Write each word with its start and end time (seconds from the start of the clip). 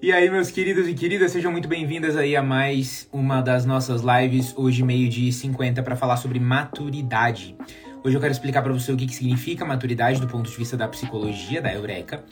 E 0.00 0.12
aí, 0.12 0.30
meus 0.30 0.50
queridos 0.50 0.86
e 0.86 0.94
queridas, 0.94 1.32
sejam 1.32 1.50
muito 1.50 1.66
bem-vindas 1.66 2.16
aí 2.16 2.36
a 2.36 2.42
mais 2.42 3.08
uma 3.12 3.40
das 3.40 3.64
nossas 3.64 4.02
lives, 4.02 4.54
hoje 4.56 4.84
meio-dia 4.84 5.30
e 5.30 5.32
50, 5.32 5.82
para 5.82 5.96
falar 5.96 6.16
sobre 6.18 6.38
maturidade. 6.38 7.56
Hoje 8.04 8.14
eu 8.14 8.20
quero 8.20 8.30
explicar 8.30 8.62
para 8.62 8.72
você 8.72 8.92
o 8.92 8.96
que, 8.96 9.06
que 9.06 9.14
significa 9.14 9.64
maturidade 9.64 10.20
do 10.20 10.28
ponto 10.28 10.48
de 10.48 10.56
vista 10.56 10.76
da 10.76 10.86
psicologia, 10.86 11.60
da 11.60 11.74
Eureka, 11.74 12.22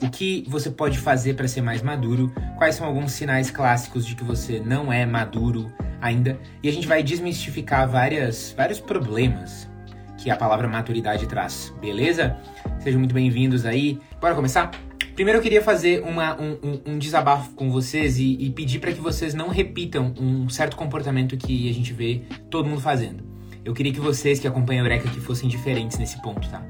o 0.00 0.08
que 0.08 0.44
você 0.46 0.70
pode 0.70 0.98
fazer 0.98 1.34
para 1.34 1.48
ser 1.48 1.62
mais 1.62 1.82
maduro, 1.82 2.32
quais 2.56 2.76
são 2.76 2.86
alguns 2.86 3.10
sinais 3.10 3.50
clássicos 3.50 4.06
de 4.06 4.14
que 4.14 4.22
você 4.22 4.60
não 4.60 4.92
é 4.92 5.04
maduro 5.04 5.72
ainda, 6.00 6.38
e 6.62 6.68
a 6.68 6.72
gente 6.72 6.86
vai 6.86 7.02
desmistificar 7.02 7.88
várias, 7.88 8.54
vários 8.56 8.78
problemas 8.78 9.68
que 10.16 10.30
a 10.30 10.36
palavra 10.36 10.68
maturidade 10.68 11.26
traz, 11.26 11.74
beleza? 11.80 12.36
Sejam 12.78 13.00
muito 13.00 13.14
bem-vindos 13.14 13.66
aí. 13.66 13.98
Bora 14.20 14.34
começar? 14.34 14.70
Primeiro 15.16 15.38
eu 15.38 15.42
queria 15.42 15.62
fazer 15.62 16.02
uma, 16.02 16.38
um, 16.38 16.58
um, 16.62 16.92
um, 16.92 16.98
desabafo 16.98 17.50
com 17.54 17.70
vocês 17.70 18.18
e, 18.18 18.36
e 18.38 18.50
pedir 18.50 18.80
para 18.80 18.92
que 18.92 19.00
vocês 19.00 19.32
não 19.32 19.48
repitam 19.48 20.12
um 20.20 20.46
certo 20.50 20.76
comportamento 20.76 21.38
que 21.38 21.70
a 21.70 21.72
gente 21.72 21.90
vê 21.94 22.24
todo 22.50 22.68
mundo 22.68 22.82
fazendo. 22.82 23.24
Eu 23.64 23.72
queria 23.72 23.94
que 23.94 23.98
vocês 23.98 24.38
que 24.38 24.46
acompanham 24.46 24.84
a 24.84 24.84
Eureka 24.84 25.08
aqui 25.08 25.18
fossem 25.18 25.48
diferentes 25.48 25.96
nesse 25.96 26.20
ponto, 26.20 26.46
tá? 26.50 26.62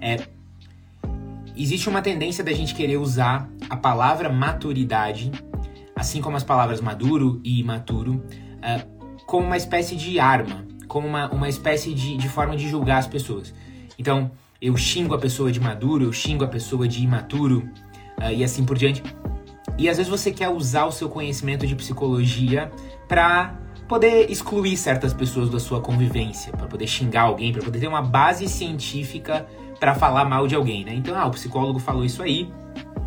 É, 0.00 0.20
existe 1.56 1.88
uma 1.88 2.00
tendência 2.00 2.44
da 2.44 2.52
gente 2.52 2.76
querer 2.76 2.96
usar 2.96 3.50
a 3.68 3.76
palavra 3.76 4.28
maturidade, 4.28 5.32
assim 5.96 6.22
como 6.22 6.36
as 6.36 6.44
palavras 6.44 6.80
maduro 6.80 7.40
e 7.42 7.58
imaturo, 7.58 8.24
uh, 8.58 9.24
como 9.26 9.48
uma 9.48 9.56
espécie 9.56 9.96
de 9.96 10.20
arma, 10.20 10.64
como 10.86 11.08
uma, 11.08 11.28
uma 11.32 11.48
espécie 11.48 11.92
de, 11.92 12.16
de 12.16 12.28
forma 12.28 12.56
de 12.56 12.68
julgar 12.68 12.98
as 12.98 13.08
pessoas. 13.08 13.52
Então, 13.98 14.30
eu 14.60 14.76
xingo 14.76 15.14
a 15.14 15.18
pessoa 15.18 15.50
de 15.50 15.58
maduro, 15.58 16.04
eu 16.04 16.12
xingo 16.12 16.44
a 16.44 16.48
pessoa 16.48 16.86
de 16.86 17.02
imaturo 17.02 17.68
uh, 18.20 18.32
e 18.32 18.44
assim 18.44 18.64
por 18.64 18.76
diante. 18.76 19.02
E 19.78 19.88
às 19.88 19.96
vezes 19.96 20.10
você 20.10 20.30
quer 20.30 20.48
usar 20.48 20.84
o 20.84 20.92
seu 20.92 21.08
conhecimento 21.08 21.66
de 21.66 21.74
psicologia 21.74 22.70
para 23.08 23.58
poder 23.88 24.30
excluir 24.30 24.76
certas 24.76 25.12
pessoas 25.12 25.50
da 25.50 25.58
sua 25.58 25.80
convivência, 25.80 26.52
para 26.52 26.66
poder 26.66 26.86
xingar 26.86 27.22
alguém, 27.22 27.52
para 27.52 27.62
poder 27.62 27.80
ter 27.80 27.88
uma 27.88 28.02
base 28.02 28.46
científica 28.48 29.46
para 29.80 29.94
falar 29.94 30.24
mal 30.26 30.46
de 30.46 30.54
alguém, 30.54 30.84
né? 30.84 30.94
Então, 30.94 31.18
ah, 31.18 31.26
o 31.26 31.30
psicólogo 31.30 31.78
falou 31.78 32.04
isso 32.04 32.22
aí, 32.22 32.48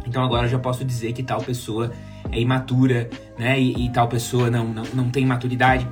então 0.05 0.23
agora 0.23 0.47
eu 0.47 0.49
já 0.49 0.59
posso 0.59 0.83
dizer 0.83 1.13
que 1.13 1.23
tal 1.23 1.41
pessoa 1.41 1.91
é 2.31 2.39
imatura, 2.39 3.09
né? 3.37 3.59
E, 3.59 3.85
e 3.85 3.89
tal 3.91 4.07
pessoa 4.07 4.49
não, 4.49 4.65
não, 4.65 4.83
não 4.93 5.09
tem 5.09 5.25
maturidade. 5.25 5.87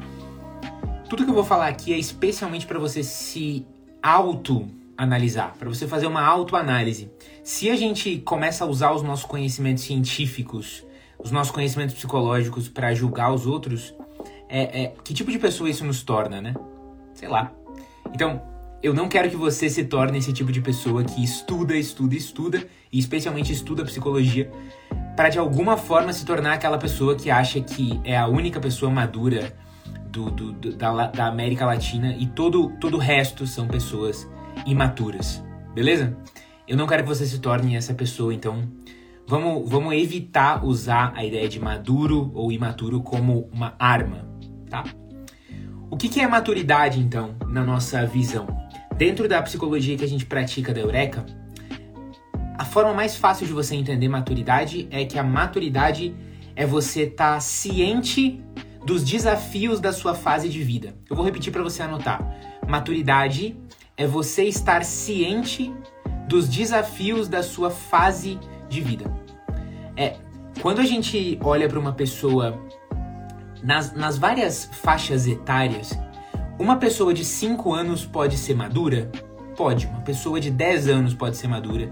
Tudo 1.07 1.23
que 1.23 1.29
eu 1.29 1.35
vou 1.35 1.43
falar 1.43 1.67
aqui 1.67 1.93
é 1.93 1.97
especialmente 1.97 2.65
para 2.65 2.79
você 2.79 3.03
se 3.03 3.65
auto 4.01 4.67
analisar, 5.01 5.55
para 5.57 5.67
você 5.67 5.87
fazer 5.87 6.05
uma 6.05 6.23
autoanálise. 6.23 7.09
Se 7.43 7.71
a 7.71 7.75
gente 7.75 8.19
começa 8.19 8.63
a 8.63 8.67
usar 8.67 8.91
os 8.91 9.01
nossos 9.01 9.25
conhecimentos 9.25 9.83
científicos, 9.83 10.85
os 11.17 11.31
nossos 11.31 11.51
conhecimentos 11.51 11.95
psicológicos 11.95 12.69
para 12.69 12.93
julgar 12.93 13.33
os 13.33 13.47
outros, 13.47 13.95
é, 14.47 14.83
é, 14.83 14.93
que 15.03 15.11
tipo 15.11 15.31
de 15.31 15.39
pessoa 15.39 15.67
isso 15.67 15.83
nos 15.83 16.03
torna, 16.03 16.39
né? 16.39 16.53
Sei 17.15 17.27
lá. 17.27 17.51
Então, 18.13 18.43
eu 18.83 18.93
não 18.93 19.09
quero 19.09 19.27
que 19.27 19.35
você 19.35 19.71
se 19.71 19.85
torne 19.85 20.19
esse 20.19 20.31
tipo 20.31 20.51
de 20.51 20.61
pessoa 20.61 21.03
que 21.03 21.23
estuda, 21.23 21.75
estuda, 21.75 22.15
estuda, 22.15 22.67
e 22.91 22.99
especialmente 22.99 23.51
estuda 23.51 23.83
psicologia, 23.83 24.51
para 25.15 25.29
de 25.29 25.39
alguma 25.39 25.77
forma 25.77 26.13
se 26.13 26.23
tornar 26.23 26.53
aquela 26.53 26.77
pessoa 26.77 27.15
que 27.15 27.31
acha 27.31 27.59
que 27.59 27.99
é 28.03 28.15
a 28.15 28.27
única 28.27 28.59
pessoa 28.59 28.91
madura 28.91 29.51
do, 30.11 30.29
do, 30.29 30.51
do 30.51 30.75
da, 30.75 31.07
da 31.07 31.25
América 31.25 31.65
Latina 31.65 32.15
e 32.19 32.27
todo, 32.27 32.69
todo 32.79 32.97
o 32.97 32.99
resto 32.99 33.47
são 33.47 33.67
pessoas 33.67 34.29
imaturas, 34.65 35.43
beleza? 35.73 36.17
Eu 36.67 36.77
não 36.77 36.87
quero 36.87 37.03
que 37.03 37.09
você 37.09 37.25
se 37.25 37.39
torne 37.39 37.75
essa 37.75 37.93
pessoa, 37.93 38.33
então 38.33 38.63
vamos, 39.27 39.69
vamos 39.69 39.93
evitar 39.93 40.63
usar 40.65 41.13
a 41.15 41.25
ideia 41.25 41.49
de 41.49 41.59
maduro 41.59 42.31
ou 42.33 42.51
imaturo 42.51 43.01
como 43.01 43.49
uma 43.51 43.75
arma, 43.77 44.27
tá? 44.69 44.83
O 45.89 45.97
que, 45.97 46.07
que 46.07 46.21
é 46.21 46.27
maturidade, 46.27 46.99
então, 46.99 47.35
na 47.47 47.63
nossa 47.63 48.05
visão? 48.05 48.47
Dentro 48.97 49.27
da 49.27 49.41
psicologia 49.41 49.97
que 49.97 50.05
a 50.05 50.07
gente 50.07 50.25
pratica 50.25 50.73
da 50.73 50.79
Eureka, 50.79 51.25
a 52.57 52.63
forma 52.63 52.93
mais 52.93 53.15
fácil 53.15 53.45
de 53.45 53.51
você 53.51 53.75
entender 53.75 54.07
maturidade 54.07 54.87
é 54.91 55.03
que 55.03 55.17
a 55.17 55.23
maturidade 55.23 56.15
é 56.55 56.65
você 56.65 57.01
estar 57.01 57.33
tá 57.33 57.39
ciente 57.39 58.41
dos 58.85 59.03
desafios 59.03 59.79
da 59.79 59.91
sua 59.91 60.13
fase 60.13 60.47
de 60.47 60.63
vida. 60.63 60.95
Eu 61.09 61.15
vou 61.15 61.25
repetir 61.25 61.51
para 61.51 61.63
você 61.63 61.81
anotar. 61.81 62.21
Maturidade 62.67 63.57
é 64.01 64.07
você 64.07 64.45
estar 64.45 64.83
ciente 64.83 65.71
dos 66.27 66.49
desafios 66.49 67.27
da 67.27 67.43
sua 67.43 67.69
fase 67.69 68.39
de 68.67 68.81
vida. 68.81 69.05
É, 69.95 70.15
quando 70.59 70.79
a 70.79 70.83
gente 70.83 71.37
olha 71.43 71.69
para 71.69 71.79
uma 71.79 71.93
pessoa 71.93 72.59
nas, 73.61 73.93
nas 73.93 74.17
várias 74.17 74.65
faixas 74.81 75.27
etárias, 75.27 75.91
uma 76.57 76.77
pessoa 76.77 77.13
de 77.13 77.23
5 77.23 77.71
anos 77.71 78.03
pode 78.03 78.39
ser 78.39 78.55
madura? 78.55 79.11
Pode. 79.55 79.85
Uma 79.85 80.01
pessoa 80.01 80.39
de 80.39 80.49
10 80.49 80.87
anos 80.87 81.13
pode 81.13 81.37
ser 81.37 81.47
madura. 81.47 81.87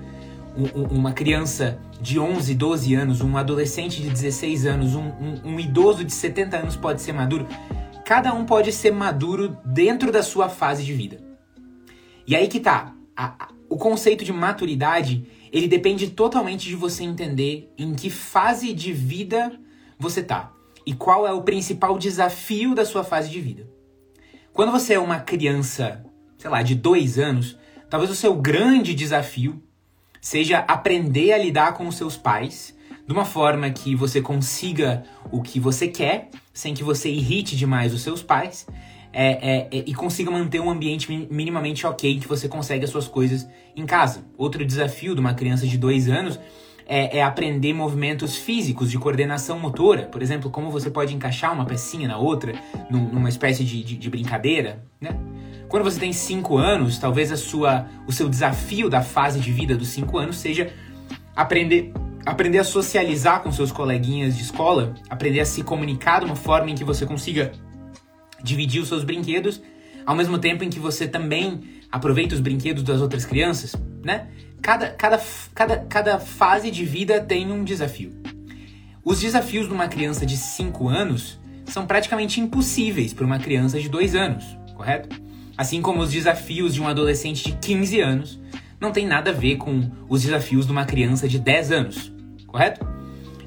Um, 0.57 0.85
uma 0.85 1.11
criança 1.11 1.77
de 2.01 2.19
11, 2.19 2.55
12 2.55 2.95
anos, 2.95 3.21
um 3.21 3.37
adolescente 3.37 4.01
de 4.01 4.09
16 4.09 4.65
anos, 4.65 4.95
um, 4.95 5.09
um, 5.09 5.41
um 5.45 5.59
idoso 5.59 6.03
de 6.03 6.11
70 6.11 6.57
anos 6.57 6.75
pode 6.75 7.03
ser 7.03 7.13
maduro. 7.13 7.45
Cada 8.03 8.33
um 8.33 8.45
pode 8.45 8.71
ser 8.71 8.91
maduro 8.91 9.55
dentro 9.63 10.11
da 10.11 10.23
sua 10.23 10.49
fase 10.49 10.83
de 10.83 10.91
vida. 10.91 11.28
E 12.29 12.35
aí 12.35 12.47
que 12.47 12.59
tá. 12.59 12.93
A, 13.17 13.45
a, 13.45 13.47
o 13.67 13.75
conceito 13.75 14.23
de 14.23 14.31
maturidade, 14.31 15.25
ele 15.51 15.67
depende 15.67 16.11
totalmente 16.11 16.67
de 16.67 16.75
você 16.75 17.03
entender 17.03 17.73
em 17.75 17.95
que 17.95 18.11
fase 18.11 18.71
de 18.71 18.93
vida 18.93 19.59
você 19.97 20.21
tá. 20.21 20.53
E 20.85 20.93
qual 20.93 21.25
é 21.25 21.33
o 21.33 21.41
principal 21.41 21.97
desafio 21.97 22.75
da 22.75 22.85
sua 22.85 23.03
fase 23.03 23.31
de 23.31 23.41
vida. 23.41 23.67
Quando 24.53 24.71
você 24.71 24.93
é 24.93 24.99
uma 24.99 25.19
criança, 25.19 26.05
sei 26.37 26.51
lá, 26.51 26.61
de 26.61 26.75
dois 26.75 27.17
anos, 27.17 27.57
talvez 27.89 28.11
o 28.11 28.15
seu 28.15 28.35
grande 28.35 28.93
desafio 28.93 29.59
seja 30.21 30.59
aprender 30.59 31.33
a 31.33 31.37
lidar 31.39 31.73
com 31.73 31.87
os 31.87 31.95
seus 31.95 32.15
pais 32.15 32.77
de 33.07 33.11
uma 33.11 33.25
forma 33.25 33.71
que 33.71 33.95
você 33.95 34.21
consiga 34.21 35.03
o 35.31 35.41
que 35.41 35.59
você 35.59 35.87
quer, 35.87 36.29
sem 36.53 36.75
que 36.75 36.83
você 36.83 37.09
irrite 37.09 37.57
demais 37.57 37.91
os 37.91 38.03
seus 38.03 38.21
pais, 38.21 38.67
é, 39.11 39.27
é, 39.27 39.67
é, 39.71 39.83
e 39.87 39.93
consiga 39.93 40.29
manter 40.29 40.59
um 40.59 40.69
ambiente 40.69 41.11
minimamente 41.31 41.85
ok, 41.85 42.19
que 42.19 42.27
você 42.27 42.47
consegue 42.47 42.85
as 42.85 42.91
suas 42.91 43.07
coisas 43.07 43.47
em 43.75 43.85
casa. 43.85 44.23
Outro 44.37 44.65
desafio 44.65 45.15
de 45.15 45.19
uma 45.19 45.33
criança 45.33 45.65
de 45.65 45.77
dois 45.77 46.07
anos 46.07 46.39
é, 46.85 47.19
é, 47.19 47.23
aprender 47.23 47.73
movimentos 47.73 48.35
físicos 48.35 48.89
de 48.89 48.97
coordenação 48.97 49.59
motora. 49.59 50.03
Por 50.03 50.21
exemplo, 50.21 50.49
como 50.49 50.71
você 50.71 50.89
pode 50.89 51.15
encaixar 51.15 51.53
uma 51.53 51.65
pecinha 51.65 52.07
na 52.07 52.17
outra 52.17 52.53
num, 52.89 53.09
numa 53.09 53.29
espécie 53.29 53.63
de, 53.63 53.83
de, 53.83 53.95
de, 53.95 54.09
brincadeira, 54.09 54.83
né? 54.99 55.11
Quando 55.67 55.83
você 55.83 55.99
tem 55.99 56.11
cinco 56.11 56.57
anos, 56.57 56.97
talvez 56.97 57.31
a 57.31 57.37
sua, 57.37 57.87
o 58.07 58.11
seu 58.11 58.27
desafio 58.27 58.89
da 58.89 59.03
fase 59.03 59.39
de 59.39 59.51
vida 59.51 59.77
dos 59.77 59.89
cinco 59.89 60.17
anos 60.17 60.37
seja 60.37 60.73
aprender 61.35 61.93
aprender 62.25 62.57
a 62.57 62.63
socializar 62.63 63.41
com 63.41 63.51
seus 63.51 63.71
coleguinhas 63.71 64.35
de 64.35 64.43
escola, 64.43 64.93
aprender 65.09 65.39
a 65.39 65.45
se 65.45 65.63
comunicar 65.63 66.19
de 66.19 66.25
uma 66.25 66.35
forma 66.35 66.69
em 66.69 66.75
que 66.75 66.83
você 66.83 67.05
consiga 67.05 67.51
dividir 68.43 68.81
os 68.81 68.87
seus 68.87 69.03
brinquedos, 69.03 69.61
ao 70.05 70.15
mesmo 70.15 70.37
tempo 70.37 70.63
em 70.63 70.69
que 70.69 70.79
você 70.79 71.07
também 71.07 71.61
aproveita 71.91 72.35
os 72.35 72.41
brinquedos 72.41 72.83
das 72.83 73.01
outras 73.01 73.25
crianças, 73.25 73.75
né? 74.03 74.27
Cada, 74.61 74.89
cada, 74.89 75.21
cada, 75.53 75.77
cada 75.77 76.19
fase 76.19 76.69
de 76.69 76.83
vida 76.85 77.19
tem 77.21 77.51
um 77.51 77.63
desafio. 77.63 78.11
Os 79.03 79.19
desafios 79.19 79.67
de 79.67 79.73
uma 79.73 79.87
criança 79.87 80.25
de 80.25 80.35
5 80.35 80.87
anos 80.89 81.39
são 81.65 81.85
praticamente 81.85 82.41
impossíveis 82.41 83.13
para 83.13 83.25
uma 83.25 83.39
criança 83.39 83.79
de 83.79 83.87
2 83.87 84.15
anos, 84.15 84.45
correto? 84.75 85.09
Assim 85.57 85.81
como 85.81 86.01
os 86.01 86.11
desafios 86.11 86.73
de 86.73 86.81
um 86.81 86.87
adolescente 86.87 87.43
de 87.43 87.51
15 87.53 87.99
anos 87.99 88.39
não 88.79 88.91
tem 88.91 89.05
nada 89.05 89.31
a 89.31 89.33
ver 89.33 89.57
com 89.57 89.89
os 90.07 90.21
desafios 90.21 90.65
de 90.65 90.71
uma 90.71 90.85
criança 90.85 91.27
de 91.27 91.37
10 91.39 91.71
anos, 91.71 92.13
correto? 92.47 92.85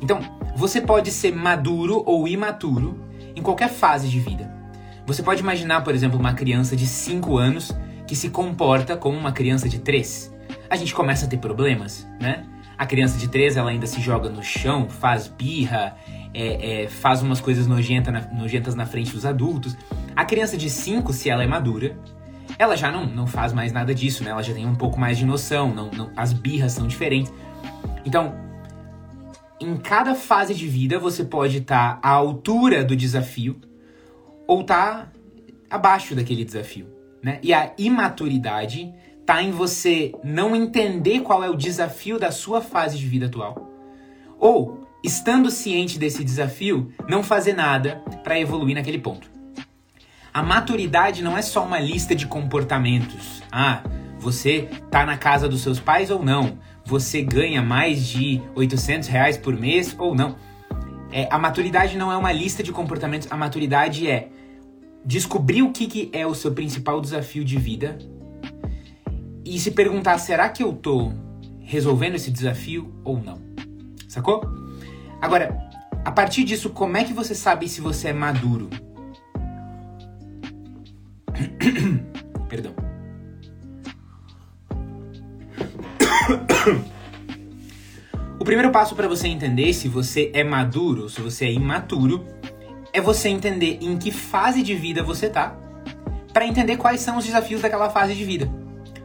Então, 0.01 0.21
você 0.57 0.81
pode 0.81 1.11
ser 1.11 1.35
maduro 1.35 2.03
ou 2.05 2.27
imaturo 2.27 2.99
em 3.35 3.43
qualquer 3.43 3.69
fase 3.69 4.09
de 4.09 4.21
vida. 4.21 4.62
Você 5.07 5.23
pode 5.23 5.41
imaginar, 5.41 5.83
por 5.83 5.95
exemplo, 5.95 6.19
uma 6.19 6.33
criança 6.33 6.77
de 6.77 6.87
5 6.87 7.37
anos 7.37 7.73
que 8.07 8.15
se 8.15 8.31
comporta 8.31 8.97
como 8.97 9.19
uma 9.19 9.33
criança 9.33 9.69
de 9.69 9.79
3. 9.79 10.35
A 10.71 10.77
gente 10.77 10.95
começa 10.95 11.27
a 11.27 11.29
ter 11.29 11.39
problemas, 11.39 12.07
né? 12.21 12.45
A 12.79 12.87
criança 12.87 13.19
de 13.19 13.29
3 13.29 13.57
ela 13.57 13.71
ainda 13.71 13.87
se 13.87 14.01
joga 14.01 14.29
no 14.29 14.43
chão, 14.43 14.89
faz 14.89 15.29
birra, 15.29 15.97
é, 16.35 16.85
é, 16.85 16.89
faz 16.89 17.23
umas 17.23 17.41
coisas 17.41 17.67
nojenta 17.67 18.11
na, 18.11 18.21
nojentas 18.33 18.75
na 18.75 18.87
frente 18.87 19.13
dos 19.13 19.27
adultos. 19.27 19.77
A 20.17 20.25
criança 20.25 20.57
de 20.57 20.71
5, 20.71 21.13
se 21.13 21.29
ela 21.29 21.43
é 21.43 21.47
madura, 21.47 21.97
ela 22.59 22.77
já 22.77 22.91
não, 22.91 23.07
não 23.07 23.27
faz 23.27 23.53
mais 23.53 23.73
nada 23.73 23.95
disso, 23.95 24.25
né? 24.25 24.31
Ela 24.31 24.43
já 24.43 24.55
tem 24.55 24.67
um 24.67 24.75
pouco 24.75 24.99
mais 24.99 25.19
de 25.19 25.25
noção, 25.25 25.75
não, 25.75 25.91
não, 25.91 26.11
as 26.17 26.33
birras 26.33 26.73
são 26.73 26.87
diferentes. 26.87 27.33
Então, 28.05 28.35
em 29.61 29.77
cada 29.77 30.15
fase 30.15 30.55
de 30.55 30.67
vida 30.67 30.99
você 30.99 31.25
pode 31.25 31.59
estar 31.59 31.99
à 32.03 32.11
altura 32.11 32.85
do 32.85 32.97
desafio 32.97 33.61
ou 34.47 34.65
tá 34.65 35.11
abaixo 35.71 36.15
daquele 36.15 36.45
desafio, 36.45 36.87
né? 37.23 37.39
E 37.43 37.53
a 37.53 37.73
imaturidade 37.79 38.93
tá 39.25 39.43
em 39.43 39.51
você 39.51 40.13
não 40.23 40.55
entender 40.55 41.21
qual 41.21 41.43
é 41.43 41.49
o 41.49 41.57
desafio 41.57 42.19
da 42.19 42.31
sua 42.31 42.61
fase 42.61 42.99
de 42.99 43.07
vida 43.07 43.27
atual, 43.27 43.71
ou 44.39 44.87
estando 45.03 45.51
ciente 45.51 45.99
desse 45.99 46.25
desafio, 46.25 46.93
não 47.09 47.23
fazer 47.23 47.55
nada 47.55 48.03
para 48.23 48.39
evoluir 48.39 48.75
naquele 48.75 48.99
ponto. 48.99 49.31
A 50.33 50.43
maturidade 50.43 51.23
não 51.23 51.37
é 51.37 51.43
só 51.43 51.65
uma 51.65 51.79
lista 51.79 52.15
de 52.15 52.27
comportamentos. 52.27 53.43
Ah, 53.53 53.83
você 54.19 54.69
tá 54.91 55.05
na 55.05 55.19
casa 55.19 55.49
dos 55.49 55.61
seus 55.61 55.79
pais 55.79 56.11
ou 56.11 56.25
não? 56.25 56.59
Você 56.85 57.21
ganha 57.21 57.61
mais 57.61 58.07
de 58.07 58.41
800 58.55 59.09
reais 59.09 59.37
por 59.37 59.59
mês 59.59 59.95
ou 59.99 60.15
não? 60.15 60.37
É, 61.13 61.29
a 61.31 61.39
maturidade 61.39 61.97
não 61.99 62.11
é 62.11 62.17
uma 62.17 62.33
lista 62.33 62.63
de 62.63 62.73
comportamentos. 62.73 63.31
A 63.31 63.37
maturidade 63.37 64.11
é 64.11 64.31
descobrir 65.05 65.63
o 65.63 65.71
que, 65.71 65.87
que 65.87 66.09
é 66.13 66.27
o 66.27 66.35
seu 66.35 66.53
principal 66.53 67.01
desafio 67.03 67.45
de 67.45 67.59
vida 67.59 67.99
e 69.45 69.61
se 69.61 69.73
perguntar: 69.73 70.17
será 70.19 70.49
que 70.49 70.63
eu 70.63 70.73
tô 70.73 71.13
resolvendo 71.61 72.15
esse 72.15 72.31
desafio 72.31 72.95
ou 73.05 73.23
não? 73.23 73.39
Sacou? 74.09 74.43
Agora, 75.21 75.59
a 76.03 76.11
partir 76.11 76.45
disso, 76.45 76.71
como 76.71 76.97
é 76.97 77.05
que 77.05 77.13
você 77.13 77.35
sabe 77.35 77.69
se 77.69 77.83
você 77.83 78.09
é 78.09 78.13
maduro? 78.15 78.71
Perdão. 82.49 82.75
o 88.43 88.45
primeiro 88.45 88.73
passo 88.73 88.97
para 88.97 89.07
você 89.07 89.29
entender 89.29 89.73
se 89.73 89.87
você 89.87 90.29
é 90.35 90.43
maduro 90.43 91.05
ou 91.05 91.09
se 91.09 91.21
você 91.21 91.45
é 91.45 91.53
imaturo 91.53 92.27
é 92.93 93.01
você 93.01 93.29
entender 93.29 93.79
em 93.81 93.97
que 93.97 94.11
fase 94.11 94.65
de 94.65 94.75
vida 94.75 95.01
você 95.01 95.29
tá, 95.29 95.57
para 96.33 96.45
entender 96.45 96.77
quais 96.77 97.01
são 97.01 97.19
os 97.19 97.25
desafios 97.25 97.63
daquela 97.63 97.89
fase 97.89 98.17
de 98.17 98.25
vida. 98.25 98.51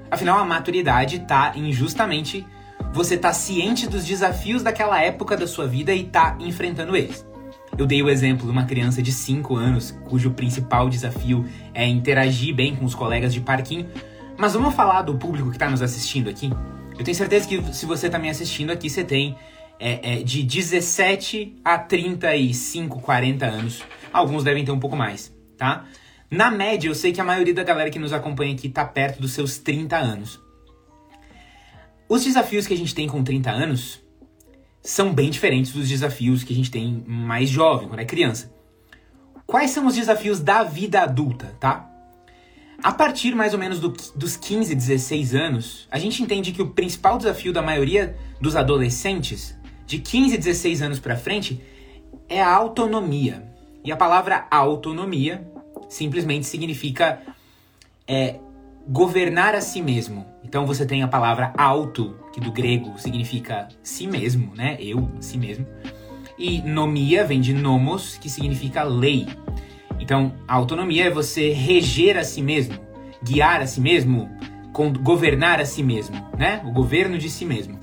Afinal, 0.09 0.39
a 0.39 0.43
maturidade 0.43 1.19
tá 1.19 1.53
em 1.55 1.71
justamente 1.71 2.47
você 2.91 3.15
tá 3.15 3.31
ciente 3.31 3.87
dos 3.87 4.03
desafios 4.05 4.63
daquela 4.63 4.99
época 4.99 5.37
da 5.37 5.45
sua 5.45 5.67
vida 5.67 5.93
e 5.93 6.05
tá 6.05 6.35
enfrentando 6.39 6.97
eles. 6.97 7.23
Eu 7.77 7.85
dei 7.85 8.01
o 8.01 8.09
exemplo 8.09 8.47
de 8.47 8.51
uma 8.51 8.65
criança 8.65 9.03
de 9.03 9.11
5 9.11 9.55
anos, 9.55 9.91
cujo 10.09 10.31
principal 10.31 10.89
desafio 10.89 11.45
é 11.75 11.85
interagir 11.85 12.55
bem 12.55 12.75
com 12.75 12.85
os 12.85 12.95
colegas 12.95 13.31
de 13.31 13.39
parquinho. 13.39 13.87
Mas 14.35 14.55
vamos 14.55 14.73
falar 14.73 15.03
do 15.03 15.13
público 15.13 15.51
que 15.51 15.57
está 15.57 15.69
nos 15.69 15.83
assistindo 15.83 16.27
aqui? 16.27 16.49
Eu 16.97 17.03
tenho 17.03 17.15
certeza 17.15 17.47
que 17.47 17.73
se 17.73 17.85
você 17.85 18.07
está 18.07 18.17
me 18.17 18.29
assistindo 18.29 18.71
aqui, 18.71 18.89
você 18.89 19.03
tem 19.03 19.37
é, 19.79 20.19
é, 20.19 20.23
de 20.23 20.41
17 20.41 21.55
a 21.63 21.77
35, 21.77 22.99
40 22.99 23.45
anos. 23.45 23.83
Alguns 24.11 24.43
devem 24.43 24.65
ter 24.65 24.71
um 24.71 24.79
pouco 24.79 24.95
mais, 24.95 25.33
tá? 25.57 25.85
Na 26.29 26.49
média, 26.49 26.89
eu 26.89 26.95
sei 26.95 27.13
que 27.13 27.21
a 27.21 27.23
maioria 27.23 27.53
da 27.53 27.63
galera 27.63 27.89
que 27.89 27.99
nos 27.99 28.11
acompanha 28.11 28.53
aqui 28.53 28.67
está 28.67 28.83
perto 28.83 29.21
dos 29.21 29.31
seus 29.31 29.57
30 29.59 29.95
anos. 29.95 30.41
Os 32.09 32.23
desafios 32.23 32.65
que 32.65 32.73
a 32.73 32.77
gente 32.77 32.95
tem 32.95 33.07
com 33.07 33.23
30 33.23 33.51
anos 33.51 34.01
são 34.81 35.13
bem 35.13 35.29
diferentes 35.29 35.71
dos 35.71 35.87
desafios 35.87 36.43
que 36.43 36.53
a 36.53 36.55
gente 36.55 36.71
tem 36.71 37.03
mais 37.05 37.49
jovem, 37.49 37.87
quando 37.87 37.99
é 37.99 38.05
criança. 38.05 38.51
Quais 39.45 39.71
são 39.71 39.85
os 39.85 39.95
desafios 39.95 40.39
da 40.39 40.63
vida 40.63 41.01
adulta, 41.01 41.55
tá? 41.59 41.89
A 42.81 42.91
partir 42.91 43.33
mais 43.33 43.53
ou 43.53 43.59
menos 43.59 43.79
do, 43.79 43.89
dos 44.15 44.37
15, 44.37 44.73
16 44.75 45.35
anos, 45.35 45.87
a 45.89 45.97
gente 45.97 46.21
entende 46.21 46.51
que 46.51 46.61
o 46.61 46.69
principal 46.69 47.17
desafio 47.17 47.51
da 47.51 47.61
maioria 47.61 48.15
dos 48.39 48.55
adolescentes, 48.55 49.57
de 49.85 49.99
15, 49.99 50.37
16 50.37 50.81
anos 50.81 50.99
para 50.99 51.15
frente, 51.15 51.61
é 52.29 52.41
a 52.41 52.53
autonomia. 52.53 53.43
E 53.83 53.91
a 53.91 53.97
palavra 53.97 54.47
autonomia 54.51 55.47
simplesmente 55.89 56.45
significa 56.45 57.21
é, 58.07 58.39
governar 58.87 59.55
a 59.55 59.61
si 59.61 59.81
mesmo. 59.81 60.25
Então 60.43 60.65
você 60.65 60.85
tem 60.85 61.03
a 61.03 61.07
palavra 61.07 61.53
auto, 61.57 62.15
que 62.31 62.39
do 62.39 62.51
grego 62.51 62.97
significa 62.97 63.67
si 63.81 64.07
mesmo, 64.07 64.53
né? 64.55 64.77
Eu, 64.79 65.09
si 65.19 65.37
mesmo. 65.37 65.65
E 66.37 66.61
nomia 66.61 67.25
vem 67.25 67.41
de 67.41 67.53
nomos, 67.53 68.17
que 68.17 68.29
significa 68.29 68.83
lei. 68.83 69.27
Então, 69.99 70.33
a 70.47 70.55
autonomia 70.55 71.05
é 71.05 71.09
você 71.09 71.51
reger 71.51 72.17
a 72.17 72.23
si 72.23 72.41
mesmo, 72.41 72.75
guiar 73.23 73.61
a 73.61 73.67
si 73.67 73.81
mesmo, 73.81 74.29
governar 75.01 75.59
a 75.59 75.65
si 75.65 75.81
mesmo, 75.81 76.15
né? 76.37 76.61
O 76.65 76.71
governo 76.71 77.17
de 77.17 77.29
si 77.29 77.45
mesmo. 77.45 77.79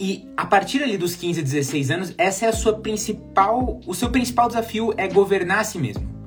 E 0.00 0.28
a 0.36 0.46
partir 0.46 0.82
ali 0.82 0.96
dos 0.96 1.16
15, 1.16 1.42
16 1.42 1.90
anos, 1.90 2.14
essa 2.16 2.46
é 2.46 2.48
a 2.48 2.52
sua 2.52 2.78
principal, 2.78 3.80
o 3.86 3.94
seu 3.94 4.10
principal 4.10 4.46
desafio 4.46 4.94
é 4.96 5.08
governar 5.08 5.60
a 5.60 5.64
si 5.64 5.78
mesmo 5.78 6.18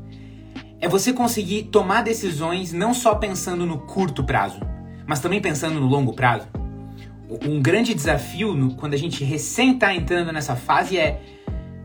é 0.82 0.88
você 0.88 1.14
conseguir 1.14 1.66
tomar 1.66 2.02
decisões 2.02 2.74
não 2.74 2.92
só 2.92 3.14
pensando 3.14 3.68
no 3.68 3.78
curto 3.78 4.24
prazo, 4.24 4.60
mas 5.06 5.20
também 5.20 5.40
pensando 5.40 5.80
no 5.80 5.86
longo 5.86 6.12
prazo. 6.12 6.48
Um 7.48 7.62
grande 7.62 7.94
desafio 7.94 8.56
no, 8.56 8.76
quando 8.76 8.96
a 8.96 8.98
gente 8.98 9.24
recém 9.24 9.76
está 9.76 9.94
entrando 9.94 10.34
nessa 10.34 10.56
fase 10.56 10.98
é 10.98 11.22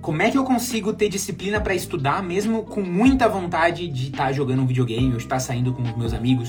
como 0.07 0.23
é 0.23 0.31
que 0.31 0.39
eu 0.39 0.45
consigo 0.45 0.93
ter 0.93 1.09
disciplina 1.09 1.61
para 1.61 1.75
estudar 1.75 2.23
mesmo 2.23 2.63
com 2.63 2.81
muita 2.81 3.29
vontade 3.29 3.89
de 3.89 4.05
estar 4.07 4.27
tá 4.27 4.33
jogando 4.33 4.63
um 4.63 4.67
videogame 4.67 5.11
ou 5.11 5.17
estar 5.17 5.41
saindo 5.41 5.73
com 5.73 5.83
meus 5.99 6.15
amigos? 6.15 6.49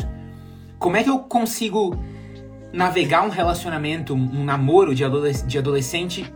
Como 0.78 0.96
é 0.96 1.04
que 1.04 1.10
eu 1.10 1.18
consigo 1.18 1.98
navegar 2.72 3.26
um 3.26 3.30
relacionamento, 3.30 4.14
um 4.14 4.44
namoro 4.44 4.94
de, 4.94 5.04
de 5.48 5.58
adolescente 5.58 6.32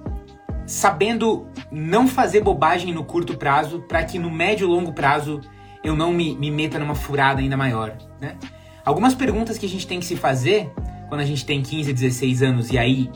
sabendo 0.65 1.45
não 1.71 2.07
fazer 2.07 2.41
bobagem 2.41 2.91
no 2.91 3.03
curto 3.03 3.37
prazo 3.37 3.81
para 3.87 4.03
que 4.03 4.17
no 4.17 4.31
médio 4.31 4.65
e 4.65 4.67
longo 4.67 4.91
prazo 4.91 5.41
eu 5.83 5.95
não 5.95 6.11
me, 6.11 6.35
me 6.35 6.49
meta 6.49 6.79
numa 6.79 6.95
furada 6.95 7.39
ainda 7.39 7.55
maior, 7.55 7.95
né? 8.19 8.35
Algumas 8.83 9.13
perguntas 9.13 9.59
que 9.59 9.67
a 9.67 9.69
gente 9.69 9.85
tem 9.85 9.99
que 9.99 10.07
se 10.07 10.15
fazer 10.15 10.71
quando 11.07 11.21
a 11.21 11.25
gente 11.25 11.45
tem 11.45 11.61
15, 11.61 11.93
16 11.93 12.41
anos 12.41 12.71
e 12.71 12.79
aí 12.79 13.11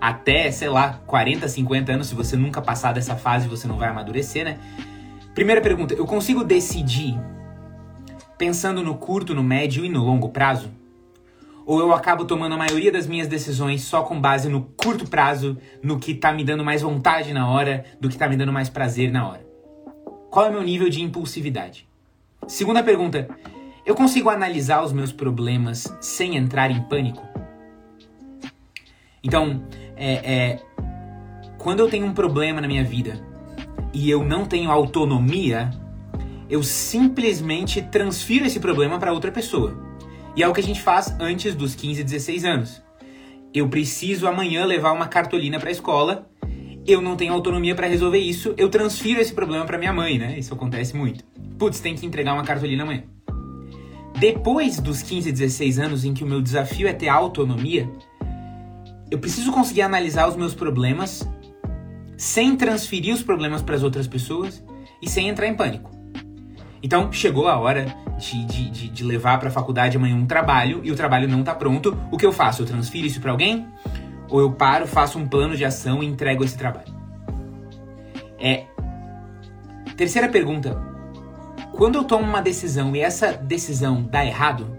até, 0.00 0.50
sei 0.50 0.68
lá, 0.68 1.00
40, 1.06 1.48
50 1.48 1.92
anos, 1.92 2.06
se 2.08 2.14
você 2.14 2.36
nunca 2.36 2.62
passar 2.62 2.92
dessa 2.92 3.16
fase, 3.16 3.48
você 3.48 3.66
não 3.66 3.76
vai 3.76 3.88
amadurecer, 3.88 4.44
né? 4.44 4.58
Primeira 5.34 5.60
pergunta, 5.60 5.94
eu 5.94 6.06
consigo 6.06 6.44
decidir 6.44 7.18
pensando 8.36 8.82
no 8.82 8.94
curto, 8.94 9.34
no 9.34 9.42
médio 9.42 9.84
e 9.84 9.88
no 9.88 10.04
longo 10.04 10.28
prazo? 10.28 10.70
Ou 11.66 11.80
eu 11.80 11.92
acabo 11.92 12.24
tomando 12.24 12.54
a 12.54 12.58
maioria 12.58 12.90
das 12.90 13.06
minhas 13.06 13.28
decisões 13.28 13.82
só 13.82 14.02
com 14.02 14.18
base 14.18 14.48
no 14.48 14.62
curto 14.62 15.06
prazo, 15.06 15.58
no 15.82 15.98
que 15.98 16.14
tá 16.14 16.32
me 16.32 16.42
dando 16.42 16.64
mais 16.64 16.80
vontade 16.80 17.34
na 17.34 17.50
hora, 17.50 17.84
do 18.00 18.08
que 18.08 18.16
tá 18.16 18.28
me 18.28 18.36
dando 18.36 18.52
mais 18.52 18.70
prazer 18.70 19.12
na 19.12 19.28
hora? 19.28 19.46
Qual 20.30 20.46
é 20.46 20.48
o 20.48 20.52
meu 20.52 20.62
nível 20.62 20.88
de 20.88 21.02
impulsividade? 21.02 21.86
Segunda 22.46 22.82
pergunta: 22.82 23.28
eu 23.84 23.94
consigo 23.94 24.30
analisar 24.30 24.82
os 24.82 24.92
meus 24.92 25.12
problemas 25.12 25.94
sem 26.00 26.36
entrar 26.36 26.70
em 26.70 26.80
pânico? 26.82 27.22
Então, 29.22 29.62
é, 29.98 30.32
é, 30.32 30.62
quando 31.58 31.80
eu 31.80 31.88
tenho 31.88 32.06
um 32.06 32.14
problema 32.14 32.60
na 32.60 32.68
minha 32.68 32.84
vida 32.84 33.20
e 33.92 34.08
eu 34.08 34.24
não 34.24 34.44
tenho 34.44 34.70
autonomia, 34.70 35.70
eu 36.48 36.62
simplesmente 36.62 37.82
transfiro 37.82 38.46
esse 38.46 38.60
problema 38.60 38.98
para 38.98 39.12
outra 39.12 39.32
pessoa. 39.32 39.76
E 40.36 40.42
é 40.42 40.48
o 40.48 40.54
que 40.54 40.60
a 40.60 40.64
gente 40.64 40.80
faz 40.80 41.14
antes 41.18 41.54
dos 41.54 41.74
15, 41.74 42.04
16 42.04 42.44
anos. 42.44 42.82
Eu 43.52 43.68
preciso 43.68 44.28
amanhã 44.28 44.64
levar 44.64 44.92
uma 44.92 45.08
cartolina 45.08 45.58
para 45.58 45.68
a 45.68 45.72
escola 45.72 46.28
eu 46.88 47.02
não 47.02 47.16
tenho 47.16 47.34
autonomia 47.34 47.74
para 47.74 47.86
resolver 47.86 48.18
isso, 48.18 48.54
eu 48.56 48.70
transfiro 48.70 49.20
esse 49.20 49.32
problema 49.32 49.64
para 49.66 49.76
minha 49.76 49.92
mãe, 49.92 50.18
né? 50.18 50.38
Isso 50.38 50.54
acontece 50.54 50.96
muito. 50.96 51.22
Putz, 51.58 51.80
tem 51.80 51.94
que 51.94 52.06
entregar 52.06 52.32
uma 52.32 52.44
cartolina 52.44 52.82
amanhã. 52.82 53.04
Depois 54.18 54.80
dos 54.80 55.02
15, 55.02 55.30
16 55.30 55.78
anos 55.78 56.04
em 56.04 56.14
que 56.14 56.24
o 56.24 56.26
meu 56.26 56.40
desafio 56.40 56.88
é 56.88 56.92
ter 56.94 57.08
autonomia, 57.08 57.88
eu 59.10 59.18
preciso 59.18 59.52
conseguir 59.52 59.82
analisar 59.82 60.28
os 60.28 60.36
meus 60.36 60.54
problemas 60.54 61.28
sem 62.16 62.56
transferir 62.56 63.14
os 63.14 63.22
problemas 63.22 63.62
para 63.62 63.76
as 63.76 63.82
outras 63.82 64.06
pessoas 64.06 64.62
e 65.00 65.08
sem 65.08 65.28
entrar 65.28 65.46
em 65.46 65.54
pânico. 65.54 65.90
Então 66.82 67.12
chegou 67.12 67.48
a 67.48 67.58
hora 67.58 67.86
de, 68.18 68.44
de, 68.44 68.88
de, 68.88 69.04
levar 69.04 69.38
para 69.38 69.48
a 69.48 69.52
faculdade 69.52 69.96
amanhã 69.96 70.14
um 70.14 70.26
trabalho 70.26 70.80
e 70.84 70.90
o 70.90 70.96
trabalho 70.96 71.28
não 71.28 71.40
está 71.40 71.54
pronto. 71.54 71.96
O 72.10 72.16
que 72.16 72.26
eu 72.26 72.32
faço? 72.32 72.62
Eu 72.62 72.66
transfiro 72.66 73.06
isso 73.06 73.20
para 73.20 73.30
alguém? 73.30 73.66
Ou 74.28 74.40
eu 74.40 74.52
paro, 74.52 74.86
faço 74.86 75.18
um 75.18 75.26
plano 75.26 75.56
de 75.56 75.64
ação 75.64 76.02
e 76.02 76.06
entrego 76.06 76.44
esse 76.44 76.56
trabalho? 76.56 76.92
É. 78.38 78.66
Terceira 79.96 80.28
pergunta. 80.28 80.80
Quando 81.72 81.96
eu 81.96 82.04
tomo 82.04 82.24
uma 82.24 82.42
decisão 82.42 82.94
e 82.94 83.00
essa 83.00 83.32
decisão 83.32 84.02
dá 84.02 84.24
errado, 84.24 84.76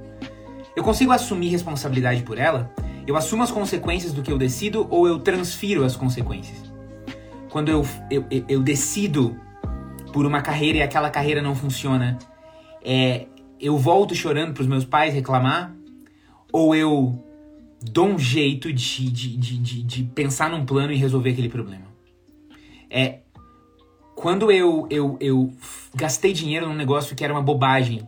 eu 0.75 0.83
consigo 0.83 1.11
assumir 1.11 1.49
responsabilidade 1.49 2.21
por 2.23 2.37
ela? 2.37 2.71
Eu 3.09 3.17
assumo 3.17 3.41
as 3.41 3.49
consequências 3.49 4.13
do 4.13 4.21
que 4.21 4.31
eu 4.31 4.37
decido 4.37 4.85
ou 4.87 5.07
eu 5.07 5.17
transfiro 5.17 5.83
as 5.83 5.95
consequências? 5.95 6.71
Quando 7.49 7.69
eu, 7.69 7.83
eu, 8.11 8.23
eu 8.47 8.61
decido 8.61 9.35
por 10.13 10.27
uma 10.27 10.43
carreira 10.43 10.77
e 10.77 10.81
aquela 10.83 11.09
carreira 11.09 11.41
não 11.41 11.55
funciona, 11.55 12.19
é, 12.83 13.25
eu 13.59 13.75
volto 13.79 14.13
chorando 14.13 14.53
para 14.53 14.61
os 14.61 14.67
meus 14.67 14.85
pais 14.85 15.11
reclamar? 15.11 15.75
Ou 16.53 16.75
eu 16.75 17.19
dou 17.81 18.09
um 18.09 18.19
jeito 18.19 18.71
de, 18.71 19.09
de, 19.09 19.37
de, 19.37 19.83
de, 19.83 20.03
pensar 20.03 20.47
num 20.51 20.63
plano 20.63 20.93
e 20.93 20.95
resolver 20.95 21.31
aquele 21.31 21.49
problema. 21.49 21.87
É. 22.91 23.21
Quando 24.15 24.51
eu, 24.51 24.85
eu, 24.87 25.17
eu 25.19 25.51
gastei 25.95 26.31
dinheiro 26.31 26.67
num 26.67 26.75
negócio 26.75 27.15
que 27.15 27.23
era 27.23 27.33
uma 27.33 27.41
bobagem, 27.41 28.07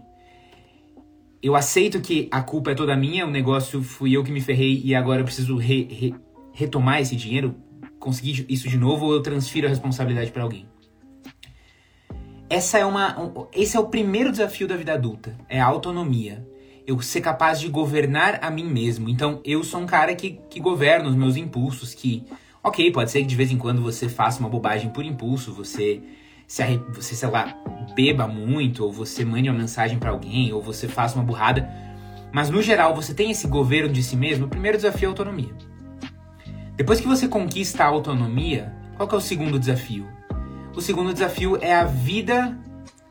eu 1.41 1.55
aceito 1.55 1.99
que 1.99 2.27
a 2.31 2.41
culpa 2.41 2.71
é 2.71 2.75
toda 2.75 2.95
minha, 2.95 3.25
o 3.25 3.31
negócio 3.31 3.81
fui 3.81 4.15
eu 4.15 4.23
que 4.23 4.31
me 4.31 4.41
ferrei 4.41 4.81
e 4.83 4.93
agora 4.93 5.21
eu 5.21 5.25
preciso 5.25 5.57
re, 5.57 5.87
re, 5.89 6.15
retomar 6.53 7.01
esse 7.01 7.15
dinheiro. 7.15 7.55
conseguir 7.99 8.45
isso 8.49 8.67
de 8.67 8.77
novo 8.77 9.05
ou 9.05 9.13
eu 9.13 9.21
transfiro 9.21 9.67
a 9.67 9.69
responsabilidade 9.69 10.31
para 10.31 10.43
alguém. 10.43 10.67
Essa 12.49 12.79
é 12.79 12.85
uma, 12.85 13.19
um, 13.19 13.47
esse 13.53 13.77
é 13.77 13.79
o 13.79 13.87
primeiro 13.87 14.31
desafio 14.31 14.67
da 14.67 14.75
vida 14.75 14.93
adulta, 14.93 15.37
é 15.47 15.59
a 15.59 15.65
autonomia. 15.65 16.45
Eu 16.85 16.99
ser 16.99 17.21
capaz 17.21 17.59
de 17.59 17.69
governar 17.69 18.39
a 18.41 18.51
mim 18.51 18.65
mesmo. 18.65 19.07
Então, 19.07 19.39
eu 19.45 19.63
sou 19.63 19.79
um 19.79 19.85
cara 19.85 20.13
que, 20.15 20.39
que 20.49 20.59
governa 20.59 21.07
os 21.07 21.15
meus 21.15 21.37
impulsos, 21.37 21.93
que, 21.93 22.23
ok, 22.63 22.91
pode 22.91 23.11
ser 23.11 23.21
que 23.21 23.27
de 23.27 23.35
vez 23.35 23.51
em 23.51 23.57
quando 23.57 23.81
você 23.81 24.09
faça 24.09 24.39
uma 24.39 24.49
bobagem 24.49 24.89
por 24.89 25.05
impulso, 25.05 25.53
você 25.53 26.01
se 26.51 26.81
você, 26.93 27.15
sei 27.15 27.29
lá, 27.29 27.55
beba 27.95 28.27
muito, 28.27 28.83
ou 28.83 28.91
você 28.91 29.23
mande 29.23 29.49
uma 29.49 29.57
mensagem 29.57 29.97
para 29.97 30.09
alguém, 30.09 30.51
ou 30.51 30.61
você 30.61 30.85
faça 30.85 31.15
uma 31.15 31.23
burrada. 31.23 31.71
Mas 32.33 32.49
no 32.49 32.61
geral, 32.61 32.93
você 32.93 33.13
tem 33.13 33.31
esse 33.31 33.47
governo 33.47 33.93
de 33.93 34.03
si 34.03 34.17
mesmo, 34.17 34.47
o 34.47 34.49
primeiro 34.49 34.75
desafio 34.75 35.05
é 35.05 35.07
a 35.07 35.11
autonomia. 35.11 35.55
Depois 36.75 36.99
que 36.99 37.07
você 37.07 37.25
conquista 37.25 37.85
a 37.85 37.87
autonomia, 37.87 38.75
qual 38.97 39.07
é 39.09 39.15
o 39.15 39.21
segundo 39.21 39.57
desafio? 39.57 40.05
O 40.75 40.81
segundo 40.81 41.13
desafio 41.13 41.57
é 41.61 41.73
a 41.73 41.85
vida 41.85 42.59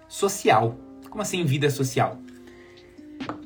social. 0.07 0.77
Como 1.09 1.23
assim 1.23 1.43
vida 1.43 1.71
social? 1.71 2.19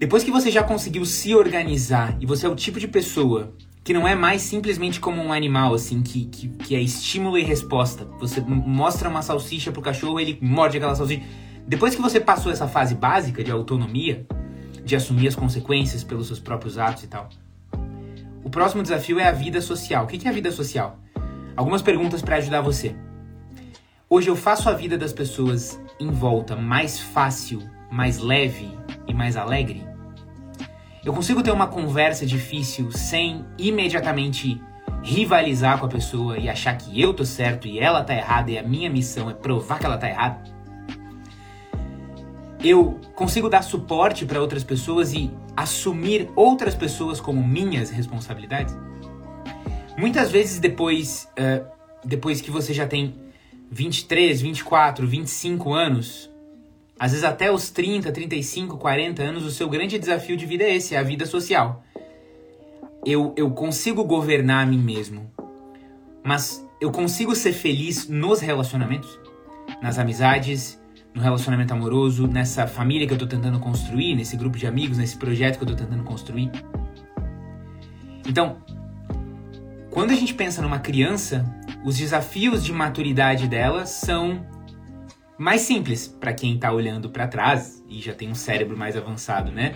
Depois 0.01 0.25
que 0.25 0.31
você 0.33 0.51
já 0.51 0.65
conseguiu 0.65 1.05
se 1.05 1.37
organizar 1.37 2.17
e 2.21 2.27
você 2.27 2.47
é 2.47 2.49
o 2.49 2.57
tipo 2.57 2.81
de 2.81 2.89
pessoa 2.89 3.55
que 3.85 3.93
não 3.93 4.09
é 4.09 4.14
mais 4.14 4.41
simplesmente 4.41 4.99
como 4.99 5.23
um 5.23 5.31
animal, 5.31 5.75
assim, 5.75 6.03
que, 6.03 6.25
que, 6.25 6.49
que 6.49 6.75
é 6.75 6.81
estímulo 6.81 7.37
e 7.37 7.43
resposta. 7.43 8.07
Você 8.19 8.41
mostra 8.41 9.11
uma 9.11 9.21
salsicha 9.21 9.71
pro 9.71 9.83
cachorro, 9.83 10.19
ele 10.19 10.38
morde 10.41 10.79
aquela 10.79 10.95
salsicha. 10.95 11.23
Depois 11.69 11.95
que 11.95 12.00
você 12.00 12.19
passou 12.19 12.50
essa 12.50 12.67
fase 12.67 12.95
básica 12.95 13.45
de 13.45 13.50
autonomia, 13.50 14.26
de 14.83 14.97
assumir 14.97 15.29
as 15.29 15.35
consequências 15.35 16.03
pelos 16.03 16.29
seus 16.29 16.41
próprios 16.41 16.79
atos 16.79 17.05
e 17.05 17.09
tal, 17.09 17.29
o 18.43 18.49
próximo 18.49 18.83
desafio 18.83 19.21
é 19.21 19.29
a 19.29 19.33
vida 19.33 19.61
social. 19.61 20.05
O 20.05 20.07
que 20.07 20.26
é 20.26 20.31
a 20.31 20.35
vida 20.35 20.50
social? 20.50 20.99
Algumas 21.55 21.83
perguntas 21.83 22.23
para 22.23 22.37
ajudar 22.37 22.62
você. 22.62 22.97
Hoje 24.09 24.29
eu 24.29 24.37
faço 24.37 24.71
a 24.71 24.73
vida 24.73 24.97
das 24.97 25.12
pessoas 25.12 25.79
em 26.00 26.11
volta 26.11 26.57
mais 26.57 26.99
fácil, 26.99 27.62
mais 27.91 28.19
leve 28.19 28.71
e 29.07 29.12
mais 29.12 29.37
alegre? 29.37 29.94
Eu 31.04 31.12
consigo 31.12 31.42
ter 31.42 31.50
uma 31.50 31.66
conversa 31.66 32.25
difícil 32.25 32.90
sem 32.90 33.44
imediatamente 33.58 34.58
rivalizar 35.02 35.78
com 35.78 35.84
a 35.84 35.88
pessoa 35.88 36.38
e 36.38 36.49
achar 36.49 36.75
que 36.78 36.99
eu 36.99 37.12
tô 37.12 37.26
certo 37.26 37.68
e 37.68 37.78
ela 37.78 38.02
tá 38.02 38.14
errada 38.14 38.50
e 38.50 38.56
a 38.56 38.62
minha 38.62 38.88
missão 38.88 39.28
é 39.28 39.34
provar 39.34 39.78
que 39.78 39.84
ela 39.84 39.99
tá 39.99 40.08
errada. 40.08 40.42
Eu 42.64 42.99
consigo 43.14 43.50
dar 43.50 43.61
suporte 43.61 44.25
para 44.25 44.40
outras 44.40 44.64
pessoas 44.64 45.12
e 45.12 45.30
assumir 45.54 46.30
outras 46.34 46.75
pessoas 46.75 47.20
como 47.20 47.46
minhas 47.46 47.90
responsabilidades. 47.90 48.75
Muitas 49.99 50.30
vezes 50.30 50.58
depois, 50.58 51.28
uh, 51.38 51.66
depois 52.02 52.40
que 52.40 52.50
você 52.50 52.73
já 52.73 52.87
tem 52.87 53.14
23, 53.70 54.40
24, 54.40 55.06
25 55.06 55.75
anos, 55.75 56.30
às 57.04 57.11
vezes 57.11 57.23
até 57.23 57.52
os 57.52 57.68
30, 57.68 58.11
35, 58.11 58.78
40 58.78 59.23
anos, 59.23 59.44
o 59.44 59.50
seu 59.50 59.68
grande 59.68 59.99
desafio 59.99 60.38
de 60.38 60.46
vida 60.46 60.64
é 60.64 60.75
esse, 60.75 60.94
é 60.94 60.99
a 60.99 61.02
vida 61.02 61.26
social. 61.26 61.84
Eu, 63.04 63.34
eu 63.37 63.50
consigo 63.50 64.02
governar 64.04 64.62
a 64.62 64.66
mim 64.66 64.78
mesmo, 64.78 65.30
mas 66.25 66.66
eu 66.80 66.90
consigo 66.90 67.37
ser 67.37 67.52
feliz 67.52 68.08
nos 68.08 68.40
relacionamentos, 68.40 69.20
nas 69.82 69.99
amizades, 69.99 70.80
no 71.12 71.20
relacionamento 71.20 71.75
amoroso, 71.75 72.26
nessa 72.26 72.66
família 72.66 73.06
que 73.06 73.12
eu 73.12 73.18
tô 73.18 73.26
tentando 73.26 73.61
construir, 73.61 74.14
nesse 74.14 74.34
grupo 74.34 74.56
de 74.56 74.66
amigos, 74.66 74.96
nesse 74.96 75.18
projeto 75.18 75.58
que 75.58 75.64
eu 75.64 75.68
tô 75.68 75.75
tentando 75.75 76.04
construir. 76.04 76.50
Então, 78.26 78.56
quando 79.90 80.11
a 80.11 80.14
gente 80.14 80.32
pensa 80.32 80.62
numa 80.62 80.78
criança, 80.78 81.44
os 81.84 81.99
desafios 81.99 82.64
de 82.64 82.73
maturidade 82.73 83.46
dela 83.46 83.84
são 83.84 84.53
mais 85.38 85.62
simples 85.62 86.07
para 86.07 86.33
quem 86.33 86.55
está 86.55 86.73
olhando 86.73 87.11
para 87.11 87.26
trás 87.26 87.83
e 87.88 88.00
já 88.00 88.14
tem 88.14 88.31
um 88.31 88.35
cérebro 88.35 88.76
mais 88.76 88.97
avançado, 88.97 89.50
né? 89.50 89.75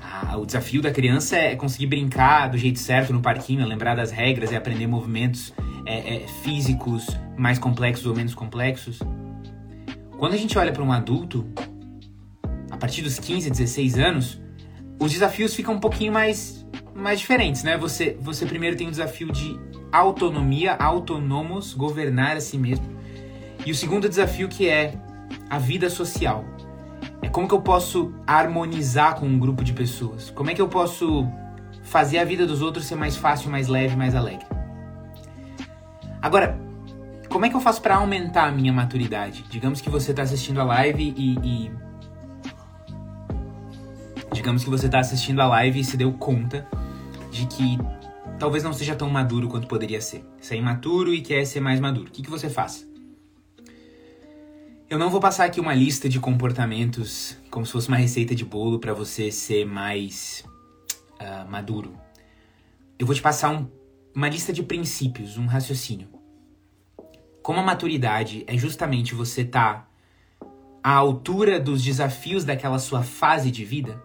Ah, 0.00 0.36
o 0.36 0.44
desafio 0.44 0.82
da 0.82 0.90
criança 0.90 1.36
é 1.36 1.56
conseguir 1.56 1.86
brincar 1.86 2.48
do 2.48 2.58
jeito 2.58 2.78
certo 2.78 3.12
no 3.12 3.20
parquinho, 3.20 3.66
lembrar 3.66 3.94
das 3.94 4.10
regras, 4.10 4.52
é 4.52 4.56
aprender 4.56 4.86
movimentos 4.86 5.52
é, 5.86 6.16
é, 6.16 6.28
físicos 6.42 7.06
mais 7.36 7.58
complexos 7.58 8.06
ou 8.06 8.14
menos 8.14 8.34
complexos. 8.34 8.98
Quando 10.18 10.34
a 10.34 10.36
gente 10.36 10.58
olha 10.58 10.72
para 10.72 10.82
um 10.82 10.92
adulto, 10.92 11.46
a 12.70 12.76
partir 12.76 13.02
dos 13.02 13.18
15, 13.18 13.50
16 13.50 13.98
anos, 13.98 14.40
os 15.00 15.12
desafios 15.12 15.54
ficam 15.54 15.74
um 15.74 15.80
pouquinho 15.80 16.12
mais, 16.12 16.66
mais 16.94 17.20
diferentes, 17.20 17.62
né? 17.62 17.76
Você, 17.78 18.18
você 18.20 18.44
primeiro 18.44 18.76
tem 18.76 18.88
o 18.88 18.90
desafio 18.90 19.30
de 19.30 19.58
autonomia, 19.92 20.74
autonomos, 20.74 21.72
governar 21.72 22.36
a 22.36 22.40
si 22.40 22.58
mesmo. 22.58 22.97
E 23.68 23.70
o 23.70 23.74
segundo 23.74 24.08
desafio 24.08 24.48
que 24.48 24.66
é 24.66 24.94
a 25.50 25.58
vida 25.58 25.90
social. 25.90 26.42
É 27.20 27.28
como 27.28 27.46
que 27.46 27.52
eu 27.52 27.60
posso 27.60 28.14
harmonizar 28.26 29.16
com 29.16 29.26
um 29.26 29.38
grupo 29.38 29.62
de 29.62 29.74
pessoas? 29.74 30.30
Como 30.30 30.48
é 30.48 30.54
que 30.54 30.62
eu 30.62 30.68
posso 30.68 31.28
fazer 31.82 32.16
a 32.16 32.24
vida 32.24 32.46
dos 32.46 32.62
outros 32.62 32.86
ser 32.86 32.94
mais 32.94 33.14
fácil, 33.14 33.50
mais 33.50 33.68
leve, 33.68 33.94
mais 33.94 34.14
alegre? 34.14 34.46
Agora, 36.22 36.58
como 37.28 37.44
é 37.44 37.50
que 37.50 37.56
eu 37.56 37.60
faço 37.60 37.82
para 37.82 37.96
aumentar 37.96 38.48
a 38.48 38.50
minha 38.50 38.72
maturidade? 38.72 39.44
Digamos 39.50 39.82
que 39.82 39.90
você 39.90 40.12
está 40.12 40.22
assistindo 40.22 40.62
a 40.62 40.64
live 40.64 41.14
e, 41.14 41.34
e, 41.34 41.70
digamos 44.32 44.64
que 44.64 44.70
você 44.70 44.86
está 44.86 45.00
assistindo 45.00 45.42
a 45.42 45.46
live 45.46 45.78
e 45.78 45.84
se 45.84 45.98
deu 45.98 46.10
conta 46.14 46.66
de 47.30 47.44
que 47.44 47.78
talvez 48.38 48.64
não 48.64 48.72
seja 48.72 48.96
tão 48.96 49.10
maduro 49.10 49.46
quanto 49.46 49.68
poderia 49.68 50.00
ser. 50.00 50.24
Você 50.40 50.54
é 50.54 50.56
imaturo 50.56 51.12
e 51.12 51.20
quer 51.20 51.44
ser 51.44 51.60
mais 51.60 51.78
maduro. 51.78 52.08
O 52.08 52.10
que, 52.10 52.22
que 52.22 52.30
você 52.30 52.48
faz? 52.48 52.87
Eu 54.90 54.98
não 54.98 55.10
vou 55.10 55.20
passar 55.20 55.44
aqui 55.44 55.60
uma 55.60 55.74
lista 55.74 56.08
de 56.08 56.18
comportamentos 56.18 57.36
como 57.50 57.66
se 57.66 57.72
fosse 57.72 57.88
uma 57.88 57.98
receita 57.98 58.34
de 58.34 58.42
bolo 58.42 58.78
para 58.78 58.94
você 58.94 59.30
ser 59.30 59.66
mais 59.66 60.42
uh, 61.20 61.46
maduro. 61.50 61.92
Eu 62.98 63.04
vou 63.04 63.14
te 63.14 63.20
passar 63.20 63.50
um, 63.50 63.68
uma 64.16 64.30
lista 64.30 64.50
de 64.50 64.62
princípios, 64.62 65.36
um 65.36 65.44
raciocínio. 65.44 66.08
Como 67.42 67.60
a 67.60 67.62
maturidade 67.62 68.44
é 68.46 68.56
justamente 68.56 69.14
você 69.14 69.42
estar 69.42 69.90
tá 70.40 70.48
à 70.82 70.92
altura 70.94 71.60
dos 71.60 71.84
desafios 71.84 72.42
daquela 72.46 72.78
sua 72.78 73.02
fase 73.02 73.50
de 73.50 73.66
vida, 73.66 74.02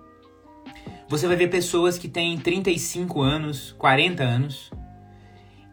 você 1.07 1.27
vai 1.27 1.37
ver 1.37 1.47
pessoas 1.47 1.97
que 1.97 2.09
têm 2.09 2.37
35 2.37 3.21
anos, 3.21 3.73
40 3.77 4.21
anos, 4.21 4.69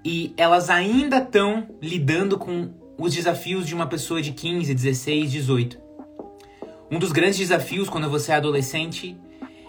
e 0.04 0.32
elas 0.36 0.70
ainda 0.70 1.18
estão 1.18 1.66
lidando 1.82 2.38
com 2.38 2.78
os 3.00 3.14
desafios 3.14 3.66
de 3.66 3.74
uma 3.74 3.86
pessoa 3.86 4.20
de 4.20 4.32
15, 4.32 4.74
16, 4.74 5.32
18. 5.32 5.80
Um 6.90 6.98
dos 6.98 7.12
grandes 7.12 7.38
desafios 7.38 7.88
quando 7.88 8.10
você 8.10 8.30
é 8.30 8.34
adolescente 8.34 9.16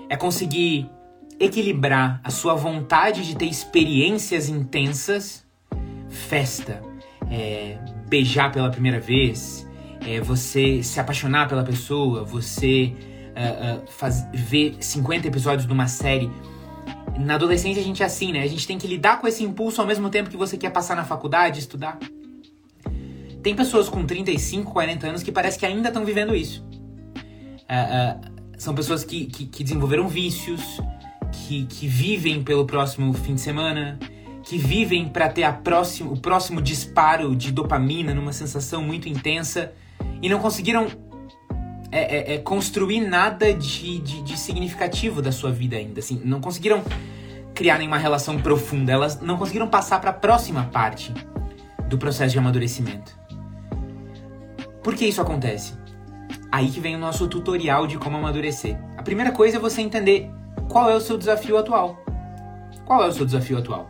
é 0.09 0.17
conseguir 0.17 0.89
equilibrar 1.39 2.19
a 2.25 2.29
sua 2.29 2.53
vontade 2.55 3.25
de 3.25 3.35
ter 3.37 3.45
experiências 3.45 4.49
intensas, 4.49 5.45
festa, 6.09 6.83
é, 7.31 7.77
beijar 8.09 8.51
pela 8.51 8.69
primeira 8.69 8.99
vez, 8.99 9.65
é, 10.05 10.19
você 10.19 10.83
se 10.83 10.99
apaixonar 10.99 11.47
pela 11.47 11.63
pessoa, 11.63 12.25
você 12.25 12.93
uh, 13.31 13.81
uh, 13.81 13.87
faz, 13.87 14.27
ver 14.33 14.75
50 14.77 15.27
episódios 15.27 15.65
de 15.65 15.71
uma 15.71 15.87
série. 15.87 16.29
Na 17.17 17.35
adolescência 17.35 17.81
a 17.81 17.85
gente 17.85 18.03
é 18.03 18.05
assim, 18.05 18.33
né? 18.33 18.41
A 18.41 18.47
gente 18.47 18.67
tem 18.67 18.77
que 18.77 18.87
lidar 18.87 19.21
com 19.21 19.27
esse 19.27 19.41
impulso 19.41 19.79
ao 19.79 19.87
mesmo 19.87 20.09
tempo 20.09 20.29
que 20.29 20.37
você 20.37 20.57
quer 20.57 20.71
passar 20.71 20.97
na 20.97 21.05
faculdade, 21.05 21.59
estudar. 21.59 21.97
Tem 23.43 23.55
pessoas 23.55 23.89
com 23.89 24.05
35, 24.05 24.71
40 24.71 25.07
anos 25.07 25.23
que 25.23 25.31
parece 25.31 25.57
que 25.57 25.65
ainda 25.65 25.87
estão 25.87 26.05
vivendo 26.05 26.35
isso. 26.35 26.63
Uh, 27.61 28.27
uh, 28.27 28.31
são 28.57 28.75
pessoas 28.75 29.03
que, 29.03 29.25
que, 29.25 29.45
que, 29.45 29.63
desenvolveram 29.63 30.07
vícios, 30.07 30.79
que, 31.31 31.65
que 31.65 31.87
vivem 31.87 32.43
pelo 32.43 32.65
próximo 32.65 33.11
fim 33.13 33.33
de 33.33 33.41
semana, 33.41 33.97
que 34.43 34.57
vivem 34.57 35.07
para 35.07 35.29
ter 35.29 35.43
a 35.43 35.53
próximo, 35.53 36.13
o 36.13 36.19
próximo 36.19 36.61
disparo 36.61 37.35
de 37.35 37.51
dopamina 37.51 38.13
numa 38.13 38.33
sensação 38.33 38.83
muito 38.83 39.09
intensa 39.09 39.71
e 40.21 40.29
não 40.29 40.39
conseguiram 40.39 40.87
é, 41.91 42.33
é, 42.33 42.35
é 42.35 42.37
construir 42.37 43.01
nada 43.01 43.53
de, 43.53 43.99
de, 43.99 44.21
de, 44.21 44.37
significativo 44.37 45.21
da 45.21 45.31
sua 45.31 45.51
vida 45.51 45.75
ainda. 45.75 45.99
Assim, 45.99 46.21
não 46.23 46.39
conseguiram 46.39 46.83
criar 47.55 47.77
nenhuma 47.77 47.97
relação 47.97 48.39
profunda, 48.39 48.91
elas 48.91 49.19
não 49.21 49.37
conseguiram 49.37 49.67
passar 49.67 49.99
para 49.99 50.11
a 50.11 50.13
próxima 50.13 50.65
parte 50.65 51.13
do 51.87 51.97
processo 51.97 52.31
de 52.31 52.39
amadurecimento. 52.39 53.20
Por 54.83 54.95
que 54.95 55.05
isso 55.05 55.21
acontece? 55.21 55.73
Aí 56.51 56.69
que 56.69 56.79
vem 56.79 56.95
o 56.95 56.99
nosso 56.99 57.27
tutorial 57.27 57.85
de 57.85 57.97
como 57.97 58.17
amadurecer. 58.17 58.77
A 58.97 59.03
primeira 59.03 59.31
coisa 59.31 59.57
é 59.57 59.59
você 59.59 59.81
entender 59.81 60.29
qual 60.67 60.89
é 60.89 60.95
o 60.95 60.99
seu 60.99 61.17
desafio 61.17 61.57
atual. 61.57 62.03
Qual 62.85 63.03
é 63.03 63.07
o 63.07 63.11
seu 63.11 63.25
desafio 63.25 63.59
atual? 63.59 63.89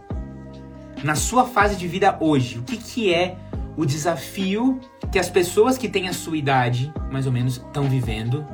Na 1.04 1.16
sua 1.16 1.46
fase 1.46 1.76
de 1.76 1.88
vida 1.88 2.18
hoje, 2.20 2.60
o 2.60 2.64
que, 2.64 2.78
que 2.78 3.14
é 3.14 3.38
o 3.78 3.86
desafio 3.86 4.80
que 5.12 5.18
as 5.18 5.30
pessoas 5.30 5.78
que 5.78 5.90
têm 5.90 6.08
a 6.08 6.14
sua 6.14 6.38
idade, 6.38 6.94
mais 7.10 7.26
ou 7.26 7.32
menos, 7.32 7.56
estão 7.56 7.90
vivendo 7.90 8.46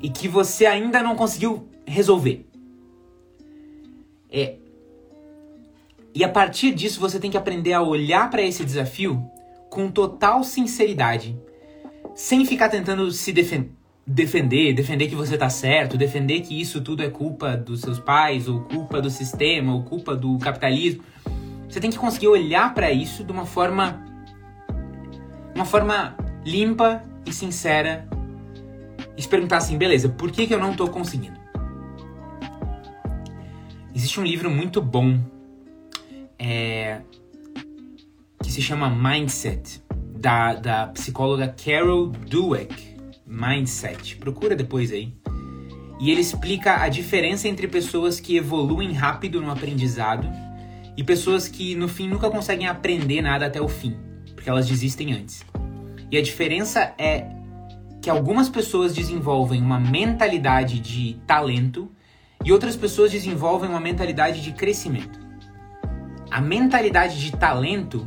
e 0.00 0.10
que 0.10 0.28
você 0.28 0.66
ainda 0.66 1.02
não 1.02 1.16
conseguiu 1.16 1.68
resolver? 1.86 2.46
É. 4.30 4.56
E 6.14 6.22
a 6.22 6.28
partir 6.28 6.72
disso 6.74 7.00
você 7.00 7.18
tem 7.18 7.30
que 7.30 7.36
aprender 7.36 7.72
a 7.72 7.82
olhar 7.82 8.30
para 8.30 8.42
esse 8.42 8.64
desafio 8.64 9.28
com 9.70 9.90
total 9.90 10.42
sinceridade, 10.44 11.38
sem 12.14 12.44
ficar 12.44 12.68
tentando 12.68 13.10
se 13.10 13.32
defen 13.32 13.70
defender, 14.06 14.72
defender 14.72 15.08
que 15.08 15.16
você 15.16 15.36
tá 15.36 15.50
certo, 15.50 15.98
defender 15.98 16.40
que 16.40 16.60
isso 16.60 16.80
tudo 16.80 17.02
é 17.02 17.10
culpa 17.10 17.56
dos 17.56 17.80
seus 17.80 17.98
pais, 17.98 18.46
ou 18.48 18.60
culpa 18.60 19.02
do 19.02 19.10
sistema, 19.10 19.74
ou 19.74 19.82
culpa 19.82 20.14
do 20.14 20.38
capitalismo. 20.38 21.02
Você 21.68 21.80
tem 21.80 21.90
que 21.90 21.98
conseguir 21.98 22.28
olhar 22.28 22.72
para 22.72 22.92
isso 22.92 23.24
de 23.24 23.32
uma 23.32 23.44
forma 23.44 24.04
uma 25.54 25.64
forma 25.64 26.16
limpa 26.44 27.02
e 27.24 27.32
sincera 27.32 28.06
e 29.16 29.22
se 29.22 29.28
perguntar 29.28 29.56
assim, 29.56 29.76
beleza, 29.76 30.08
por 30.08 30.30
que, 30.30 30.46
que 30.46 30.54
eu 30.54 30.60
não 30.60 30.74
tô 30.74 30.86
conseguindo? 30.88 31.40
Existe 33.94 34.20
um 34.20 34.24
livro 34.24 34.50
muito 34.50 34.80
bom 34.80 35.18
é, 36.38 37.00
que 38.42 38.50
se 38.50 38.60
chama 38.62 38.90
Mindset, 38.90 39.82
da, 40.14 40.54
da 40.54 40.86
psicóloga 40.88 41.48
Carol 41.48 42.08
Dweck. 42.08 42.96
Mindset. 43.26 44.16
Procura 44.16 44.54
depois 44.54 44.92
aí. 44.92 45.12
E 45.98 46.10
ele 46.10 46.20
explica 46.20 46.82
a 46.82 46.88
diferença 46.88 47.48
entre 47.48 47.66
pessoas 47.66 48.20
que 48.20 48.36
evoluem 48.36 48.92
rápido 48.92 49.40
no 49.40 49.50
aprendizado 49.50 50.28
e 50.96 51.02
pessoas 51.02 51.48
que 51.48 51.74
no 51.74 51.88
fim 51.88 52.08
nunca 52.08 52.30
conseguem 52.30 52.66
aprender 52.66 53.20
nada 53.20 53.46
até 53.46 53.60
o 53.60 53.68
fim, 53.68 53.96
porque 54.34 54.48
elas 54.48 54.66
desistem 54.66 55.12
antes. 55.12 55.44
E 56.10 56.16
a 56.16 56.22
diferença 56.22 56.94
é 56.98 57.26
que 58.00 58.08
algumas 58.08 58.48
pessoas 58.48 58.94
desenvolvem 58.94 59.60
uma 59.60 59.80
mentalidade 59.80 60.78
de 60.78 61.14
talento 61.26 61.90
e 62.44 62.52
outras 62.52 62.76
pessoas 62.76 63.10
desenvolvem 63.10 63.68
uma 63.68 63.80
mentalidade 63.80 64.40
de 64.40 64.52
crescimento. 64.52 65.18
A 66.30 66.40
mentalidade 66.40 67.20
de 67.20 67.32
talento 67.32 68.06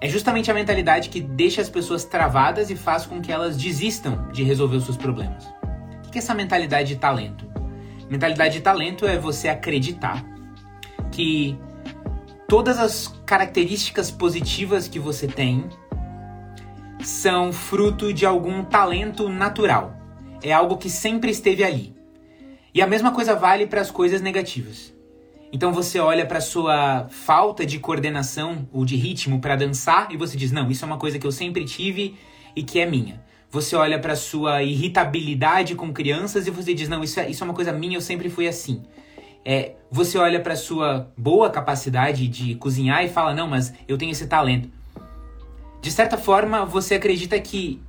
é 0.00 0.08
justamente 0.08 0.50
a 0.50 0.54
mentalidade 0.54 1.10
que 1.10 1.20
deixa 1.20 1.60
as 1.60 1.68
pessoas 1.68 2.04
travadas 2.04 2.70
e 2.70 2.76
faz 2.76 3.04
com 3.04 3.20
que 3.20 3.30
elas 3.30 3.56
desistam 3.56 4.28
de 4.32 4.42
resolver 4.42 4.76
os 4.76 4.84
seus 4.84 4.96
problemas. 4.96 5.46
O 6.06 6.10
que 6.10 6.18
é 6.18 6.22
essa 6.22 6.34
mentalidade 6.34 6.94
de 6.94 6.96
talento? 6.96 7.46
Mentalidade 8.08 8.54
de 8.54 8.60
talento 8.60 9.06
é 9.06 9.18
você 9.18 9.48
acreditar 9.48 10.24
que 11.12 11.58
todas 12.48 12.78
as 12.78 13.08
características 13.26 14.10
positivas 14.10 14.88
que 14.88 14.98
você 14.98 15.28
tem 15.28 15.68
são 17.04 17.52
fruto 17.52 18.12
de 18.12 18.24
algum 18.24 18.64
talento 18.64 19.28
natural. 19.28 19.96
É 20.42 20.52
algo 20.52 20.78
que 20.78 20.88
sempre 20.88 21.30
esteve 21.30 21.62
ali. 21.62 21.94
E 22.72 22.80
a 22.80 22.86
mesma 22.86 23.12
coisa 23.12 23.34
vale 23.34 23.66
para 23.66 23.80
as 23.80 23.90
coisas 23.90 24.20
negativas. 24.20 24.92
Então 25.52 25.72
você 25.72 25.98
olha 25.98 26.24
para 26.24 26.40
sua 26.40 27.08
falta 27.08 27.66
de 27.66 27.78
coordenação 27.78 28.68
ou 28.72 28.84
de 28.84 28.94
ritmo 28.96 29.40
para 29.40 29.56
dançar 29.56 30.12
e 30.12 30.16
você 30.16 30.36
diz: 30.36 30.52
"Não, 30.52 30.70
isso 30.70 30.84
é 30.84 30.86
uma 30.86 30.98
coisa 30.98 31.18
que 31.18 31.26
eu 31.26 31.32
sempre 31.32 31.64
tive 31.64 32.16
e 32.54 32.62
que 32.62 32.78
é 32.78 32.86
minha". 32.86 33.20
Você 33.50 33.74
olha 33.74 33.98
para 33.98 34.14
sua 34.14 34.62
irritabilidade 34.62 35.74
com 35.74 35.92
crianças 35.92 36.46
e 36.46 36.50
você 36.50 36.72
diz: 36.72 36.88
"Não, 36.88 37.02
isso 37.02 37.18
é, 37.18 37.28
isso 37.28 37.42
é 37.42 37.44
uma 37.44 37.54
coisa 37.54 37.72
minha, 37.72 37.96
eu 37.96 38.00
sempre 38.00 38.30
fui 38.30 38.46
assim". 38.46 38.82
É, 39.44 39.74
você 39.90 40.18
olha 40.18 40.38
para 40.38 40.54
sua 40.54 41.10
boa 41.16 41.50
capacidade 41.50 42.28
de 42.28 42.54
cozinhar 42.54 43.04
e 43.04 43.08
fala: 43.08 43.34
"Não, 43.34 43.48
mas 43.48 43.74
eu 43.88 43.98
tenho 43.98 44.12
esse 44.12 44.28
talento". 44.28 44.70
De 45.82 45.90
certa 45.90 46.16
forma, 46.16 46.64
você 46.64 46.94
acredita 46.94 47.40
que 47.40 47.82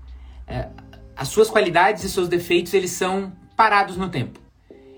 é, 0.47 0.67
as 1.15 1.27
suas 1.27 1.49
qualidades 1.49 2.03
e 2.03 2.09
seus 2.09 2.27
defeitos 2.27 2.73
eles 2.73 2.91
são 2.91 3.31
parados 3.55 3.97
no 3.97 4.09
tempo. 4.09 4.39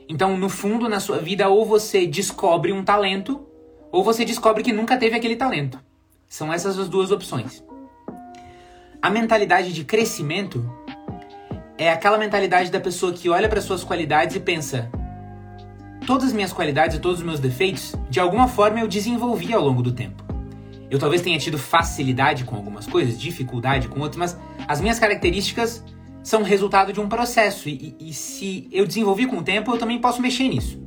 Então, 0.07 0.37
no 0.37 0.49
fundo, 0.49 0.89
na 0.89 0.99
sua 0.99 1.19
vida, 1.19 1.47
ou 1.49 1.65
você 1.65 2.05
descobre 2.05 2.71
um 2.71 2.83
talento, 2.83 3.45
ou 3.91 4.03
você 4.03 4.25
descobre 4.25 4.63
que 4.63 4.73
nunca 4.73 4.97
teve 4.97 5.15
aquele 5.15 5.35
talento. 5.35 5.79
São 6.27 6.51
essas 6.51 6.77
as 6.77 6.89
duas 6.89 7.11
opções. 7.11 7.63
A 9.01 9.09
mentalidade 9.09 9.73
de 9.73 9.83
crescimento 9.83 10.67
é 11.77 11.91
aquela 11.91 12.17
mentalidade 12.17 12.71
da 12.71 12.79
pessoa 12.79 13.13
que 13.13 13.29
olha 13.29 13.49
para 13.49 13.61
suas 13.61 13.83
qualidades 13.83 14.35
e 14.35 14.39
pensa: 14.39 14.89
todas 16.05 16.27
as 16.27 16.33
minhas 16.33 16.53
qualidades 16.53 16.97
e 16.97 16.99
todos 16.99 17.19
os 17.19 17.25
meus 17.25 17.39
defeitos, 17.39 17.95
de 18.09 18.19
alguma 18.19 18.47
forma 18.47 18.79
eu 18.79 18.87
desenvolvi 18.87 19.53
ao 19.53 19.63
longo 19.63 19.81
do 19.81 19.91
tempo. 19.91 20.23
Eu 20.89 20.99
talvez 20.99 21.21
tenha 21.21 21.39
tido 21.39 21.57
facilidade 21.57 22.43
com 22.43 22.55
algumas 22.55 22.85
coisas, 22.85 23.19
dificuldade 23.19 23.87
com 23.87 23.99
outras, 23.99 24.17
mas 24.17 24.37
as 24.67 24.79
minhas 24.79 24.99
características 24.99 25.83
são 26.23 26.41
resultado 26.41 26.93
de 26.93 27.01
um 27.01 27.09
processo. 27.09 27.67
E, 27.67 27.95
e, 27.99 28.13
se 28.13 28.67
eu 28.71 28.87
desenvolvi 28.87 29.25
com 29.25 29.37
o 29.37 29.43
tempo, 29.43 29.71
eu 29.71 29.77
também 29.77 29.99
posso 29.99 30.21
mexer 30.21 30.47
nisso. 30.47 30.81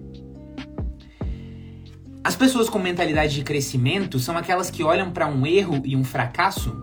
As 2.25 2.35
pessoas 2.35 2.69
com 2.69 2.79
mentalidade 2.79 3.35
de 3.35 3.45
crescimento 3.45 4.19
são 4.19 4.37
aquelas 4.37 4.71
que 4.71 4.83
olham 4.83 5.13
para 5.13 5.29
um 5.29 5.47
erro 5.47 5.81
e 5.85 5.95
um 5.95 6.03
fracasso 6.03 6.75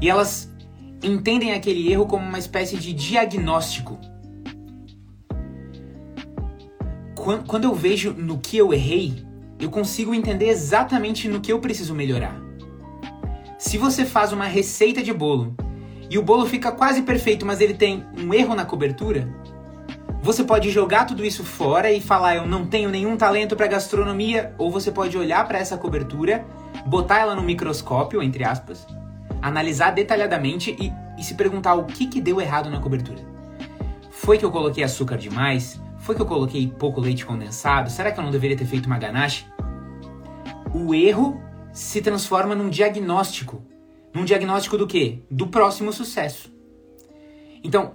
e 0.00 0.08
elas 0.08 0.52
entendem 1.02 1.52
aquele 1.52 1.90
erro 1.90 2.06
como 2.06 2.26
uma 2.26 2.38
espécie 2.38 2.76
de 2.76 2.92
diagnóstico. 2.92 3.98
Quando 7.46 7.64
eu 7.64 7.74
vejo 7.74 8.12
no 8.12 8.38
que 8.38 8.58
eu 8.58 8.72
errei, 8.72 9.24
eu 9.58 9.70
consigo 9.70 10.14
entender 10.14 10.48
exatamente 10.48 11.26
no 11.26 11.40
que 11.40 11.50
eu 11.50 11.58
preciso 11.58 11.94
melhorar. 11.94 12.38
Se 13.58 13.78
você 13.78 14.04
faz 14.04 14.30
uma 14.30 14.44
receita 14.44 15.02
de 15.02 15.12
bolo 15.12 15.56
e 16.14 16.18
o 16.18 16.22
bolo 16.22 16.46
fica 16.46 16.70
quase 16.70 17.02
perfeito, 17.02 17.44
mas 17.44 17.60
ele 17.60 17.74
tem 17.74 18.06
um 18.16 18.32
erro 18.32 18.54
na 18.54 18.64
cobertura, 18.64 19.28
você 20.22 20.44
pode 20.44 20.70
jogar 20.70 21.06
tudo 21.06 21.24
isso 21.24 21.42
fora 21.42 21.90
e 21.90 22.00
falar 22.00 22.36
eu 22.36 22.46
não 22.46 22.64
tenho 22.64 22.88
nenhum 22.88 23.16
talento 23.16 23.56
para 23.56 23.66
gastronomia, 23.66 24.54
ou 24.56 24.70
você 24.70 24.92
pode 24.92 25.18
olhar 25.18 25.44
para 25.48 25.58
essa 25.58 25.76
cobertura, 25.76 26.46
botar 26.86 27.18
ela 27.18 27.34
no 27.34 27.42
microscópio, 27.42 28.22
entre 28.22 28.44
aspas, 28.44 28.86
analisar 29.42 29.90
detalhadamente 29.90 30.76
e, 30.80 30.92
e 31.18 31.24
se 31.24 31.34
perguntar 31.34 31.74
o 31.74 31.84
que, 31.84 32.06
que 32.06 32.20
deu 32.20 32.40
errado 32.40 32.70
na 32.70 32.78
cobertura. 32.78 33.18
Foi 34.08 34.38
que 34.38 34.44
eu 34.44 34.52
coloquei 34.52 34.84
açúcar 34.84 35.16
demais? 35.16 35.80
Foi 35.98 36.14
que 36.14 36.22
eu 36.22 36.26
coloquei 36.26 36.68
pouco 36.68 37.00
leite 37.00 37.26
condensado? 37.26 37.90
Será 37.90 38.12
que 38.12 38.20
eu 38.20 38.22
não 38.22 38.30
deveria 38.30 38.56
ter 38.56 38.66
feito 38.66 38.86
uma 38.86 38.98
ganache? 38.98 39.46
O 40.72 40.94
erro 40.94 41.42
se 41.72 42.00
transforma 42.00 42.54
num 42.54 42.70
diagnóstico 42.70 43.73
num 44.14 44.24
diagnóstico 44.24 44.78
do 44.78 44.86
quê? 44.86 45.18
Do 45.28 45.48
próximo 45.48 45.92
sucesso. 45.92 46.54
Então, 47.62 47.94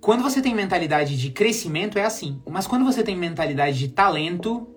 quando 0.00 0.22
você 0.22 0.40
tem 0.40 0.54
mentalidade 0.54 1.18
de 1.18 1.30
crescimento 1.30 1.98
é 1.98 2.04
assim, 2.04 2.40
mas 2.48 2.66
quando 2.66 2.84
você 2.84 3.02
tem 3.02 3.16
mentalidade 3.16 3.76
de 3.76 3.88
talento, 3.88 4.68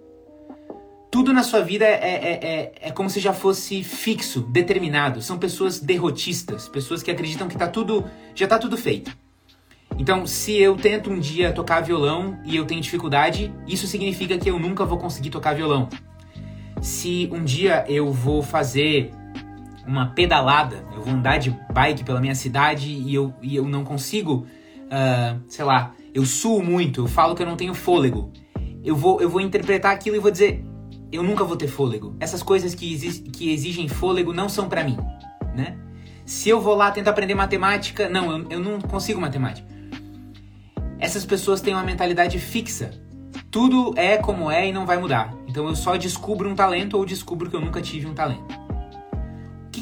tudo 1.12 1.32
na 1.32 1.44
sua 1.44 1.62
vida 1.62 1.86
é, 1.86 1.90
é, 1.92 2.40
é, 2.42 2.74
é 2.82 2.92
como 2.92 3.10
se 3.10 3.20
já 3.20 3.32
fosse 3.32 3.84
fixo, 3.84 4.42
determinado. 4.42 5.22
São 5.22 5.38
pessoas 5.38 5.80
derrotistas, 5.80 6.68
pessoas 6.68 7.04
que 7.04 7.12
acreditam 7.12 7.48
que 7.48 7.58
tá 7.58 7.68
tudo, 7.68 8.04
já 8.34 8.46
está 8.46 8.58
tudo 8.58 8.78
feito. 8.78 9.16
Então, 10.00 10.26
se 10.26 10.58
eu 10.58 10.76
tento 10.76 11.12
um 11.12 11.20
dia 11.20 11.52
tocar 11.52 11.82
violão 11.82 12.40
e 12.44 12.56
eu 12.56 12.66
tenho 12.66 12.82
dificuldade, 12.82 13.54
isso 13.68 13.86
significa 13.86 14.38
que 14.38 14.50
eu 14.50 14.58
nunca 14.58 14.86
vou 14.86 14.98
conseguir 14.98 15.30
tocar 15.30 15.54
violão. 15.54 15.90
Se 16.82 17.30
um 17.32 17.44
dia 17.44 17.86
eu 17.88 18.12
vou 18.12 18.42
fazer 18.42 19.12
uma 19.86 20.08
pedalada, 20.08 20.86
eu 20.94 21.02
vou 21.02 21.14
andar 21.14 21.38
de 21.38 21.56
bike 21.74 22.04
pela 22.04 22.20
minha 22.20 22.36
cidade 22.36 22.90
e 22.90 23.14
eu, 23.14 23.34
e 23.42 23.56
eu 23.56 23.68
não 23.68 23.84
consigo, 23.84 24.46
uh, 24.86 25.42
sei 25.48 25.66
lá, 25.66 25.94
eu 26.14 26.26
suo 26.26 26.64
muito, 26.64 27.02
eu 27.02 27.08
falo 27.08 27.36
que 27.36 27.42
eu 27.42 27.48
não 27.48 27.56
tenho 27.56 27.74
fôlego. 27.74 28.32
Eu 28.84 28.96
vou, 28.96 29.22
eu 29.22 29.30
vou 29.30 29.42
interpretar 29.42 29.94
aquilo 29.94 30.16
e 30.16 30.20
vou 30.20 30.32
dizer, 30.32 30.66
eu 31.12 31.24
nunca 31.24 31.44
vou 31.44 31.56
ter 31.56 31.68
fôlego. 31.68 32.16
Essas 32.20 32.42
coisas 32.42 32.74
que, 32.74 32.92
exi 32.94 33.22
que 33.22 33.52
exigem 33.52 33.88
fôlego 33.88 34.34
não 34.34 34.50
são 34.50 34.68
para 34.68 34.84
mim, 34.84 34.98
né? 35.56 35.78
Se 36.26 36.50
eu 36.50 36.62
vou 36.62 36.76
lá 36.76 36.92
tentar 36.92 37.12
aprender 37.12 37.36
matemática, 37.36 38.08
não, 38.08 38.32
eu, 38.32 38.48
eu 38.52 38.60
não 38.60 38.80
consigo 38.80 39.20
matemática. 39.20 39.68
Essas 41.00 41.26
pessoas 41.26 41.62
têm 41.62 41.74
uma 41.74 41.84
mentalidade 41.84 42.40
fixa. 42.40 42.92
Tudo 43.50 43.94
é 43.98 44.18
como 44.18 44.50
é 44.50 44.68
e 44.68 44.72
não 44.72 44.86
vai 44.86 44.98
mudar. 44.98 45.34
Então 45.48 45.68
eu 45.68 45.76
só 45.76 45.98
descubro 45.98 46.50
um 46.50 46.56
talento 46.56 46.96
ou 46.96 47.06
descubro 47.06 47.50
que 47.50 47.56
eu 47.56 47.62
nunca 47.62 47.82
tive 47.82 48.08
um 48.08 48.14
talento 48.14 48.61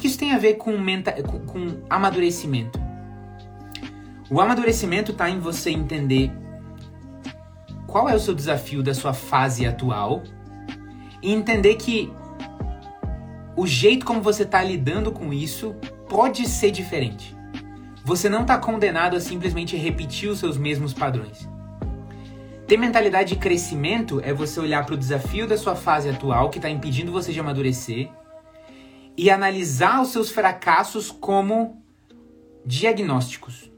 que 0.00 0.06
isso 0.08 0.18
tem 0.18 0.32
a 0.32 0.38
ver 0.38 0.54
com, 0.54 0.76
menta, 0.78 1.12
com, 1.22 1.40
com 1.40 1.82
amadurecimento? 1.88 2.80
O 4.30 4.40
amadurecimento 4.40 5.12
está 5.12 5.28
em 5.28 5.38
você 5.38 5.70
entender 5.70 6.32
qual 7.86 8.08
é 8.08 8.14
o 8.14 8.20
seu 8.20 8.34
desafio 8.34 8.82
da 8.82 8.94
sua 8.94 9.12
fase 9.12 9.66
atual 9.66 10.22
e 11.22 11.32
entender 11.32 11.74
que 11.74 12.10
o 13.56 13.66
jeito 13.66 14.06
como 14.06 14.22
você 14.22 14.44
está 14.44 14.62
lidando 14.62 15.12
com 15.12 15.32
isso 15.32 15.74
pode 16.08 16.48
ser 16.48 16.70
diferente. 16.70 17.36
Você 18.04 18.28
não 18.28 18.42
está 18.42 18.56
condenado 18.56 19.16
a 19.16 19.20
simplesmente 19.20 19.76
repetir 19.76 20.30
os 20.30 20.38
seus 20.38 20.56
mesmos 20.56 20.94
padrões. 20.94 21.48
Ter 22.66 22.76
mentalidade 22.76 23.34
de 23.34 23.40
crescimento 23.40 24.20
é 24.24 24.32
você 24.32 24.60
olhar 24.60 24.86
para 24.86 24.94
o 24.94 24.98
desafio 24.98 25.46
da 25.46 25.58
sua 25.58 25.74
fase 25.74 26.08
atual 26.08 26.48
que 26.48 26.58
está 26.58 26.70
impedindo 26.70 27.12
você 27.12 27.32
de 27.32 27.40
amadurecer 27.40 28.08
e 29.16 29.30
analisar 29.30 30.00
os 30.00 30.08
seus 30.08 30.30
fracassos 30.30 31.10
como 31.10 31.82
diagnósticos. 32.64 33.70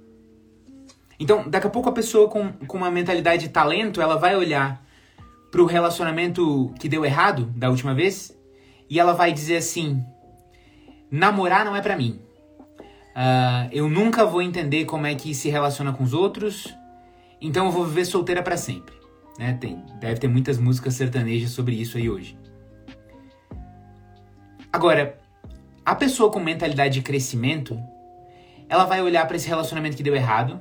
Então, 1.19 1.49
daqui 1.49 1.67
a 1.67 1.71
pouco 1.71 1.89
a 1.89 1.93
pessoa 1.93 2.29
com, 2.29 2.53
com 2.53 2.77
uma 2.77 2.91
mentalidade 2.91 3.45
de 3.45 3.49
talento, 3.49 4.01
ela 4.01 4.17
vai 4.17 4.35
olhar 4.37 4.85
para 5.51 5.63
o 5.63 5.67
relacionamento 5.67 6.73
que 6.81 6.89
deu 6.89 7.05
errado 7.05 7.45
da 7.57 7.69
última 7.69 7.95
vez 7.95 8.37
e 8.89 8.99
ela 8.99 9.13
vai 9.13 9.33
dizer 9.33 9.57
assim: 9.59 10.05
namorar 11.11 11.65
não 11.65 11.77
é 11.77 11.81
para 11.81 11.97
mim. 11.97 12.21
Uh, 13.13 13.69
eu 13.71 13.89
nunca 13.89 14.25
vou 14.25 14.41
entender 14.41 14.87
como 14.87 15.07
é 15.07 15.15
que 15.15 15.35
se 15.35 15.51
relaciona 15.51 15.93
com 15.93 16.03
os 16.03 16.15
outros, 16.15 16.75
então 17.41 17.67
eu 17.67 17.71
vou 17.71 17.85
viver 17.85 18.07
solteira 18.07 18.43
para 18.43 18.57
sempre. 18.57 18.95
Né? 19.39 19.57
Tem, 19.61 19.85
deve 20.01 20.19
ter 20.19 20.29
muitas 20.29 20.59
músicas 20.59 20.95
sertanejas 20.95 21.51
sobre 21.51 21.75
isso 21.75 21.99
aí 21.99 22.09
hoje. 22.09 22.39
Agora, 24.73 25.22
a 25.85 25.95
pessoa 25.95 26.31
com 26.31 26.39
mentalidade 26.39 26.95
de 26.95 27.03
crescimento, 27.03 27.79
ela 28.69 28.85
vai 28.85 29.03
olhar 29.03 29.27
para 29.27 29.37
esse 29.37 29.49
relacionamento 29.49 29.97
que 29.97 30.03
deu 30.03 30.15
errado, 30.15 30.61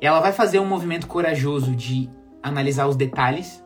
ela 0.00 0.20
vai 0.20 0.32
fazer 0.32 0.60
um 0.60 0.66
movimento 0.66 1.06
corajoso 1.06 1.74
de 1.74 2.08
analisar 2.42 2.86
os 2.86 2.96
detalhes 2.96 3.62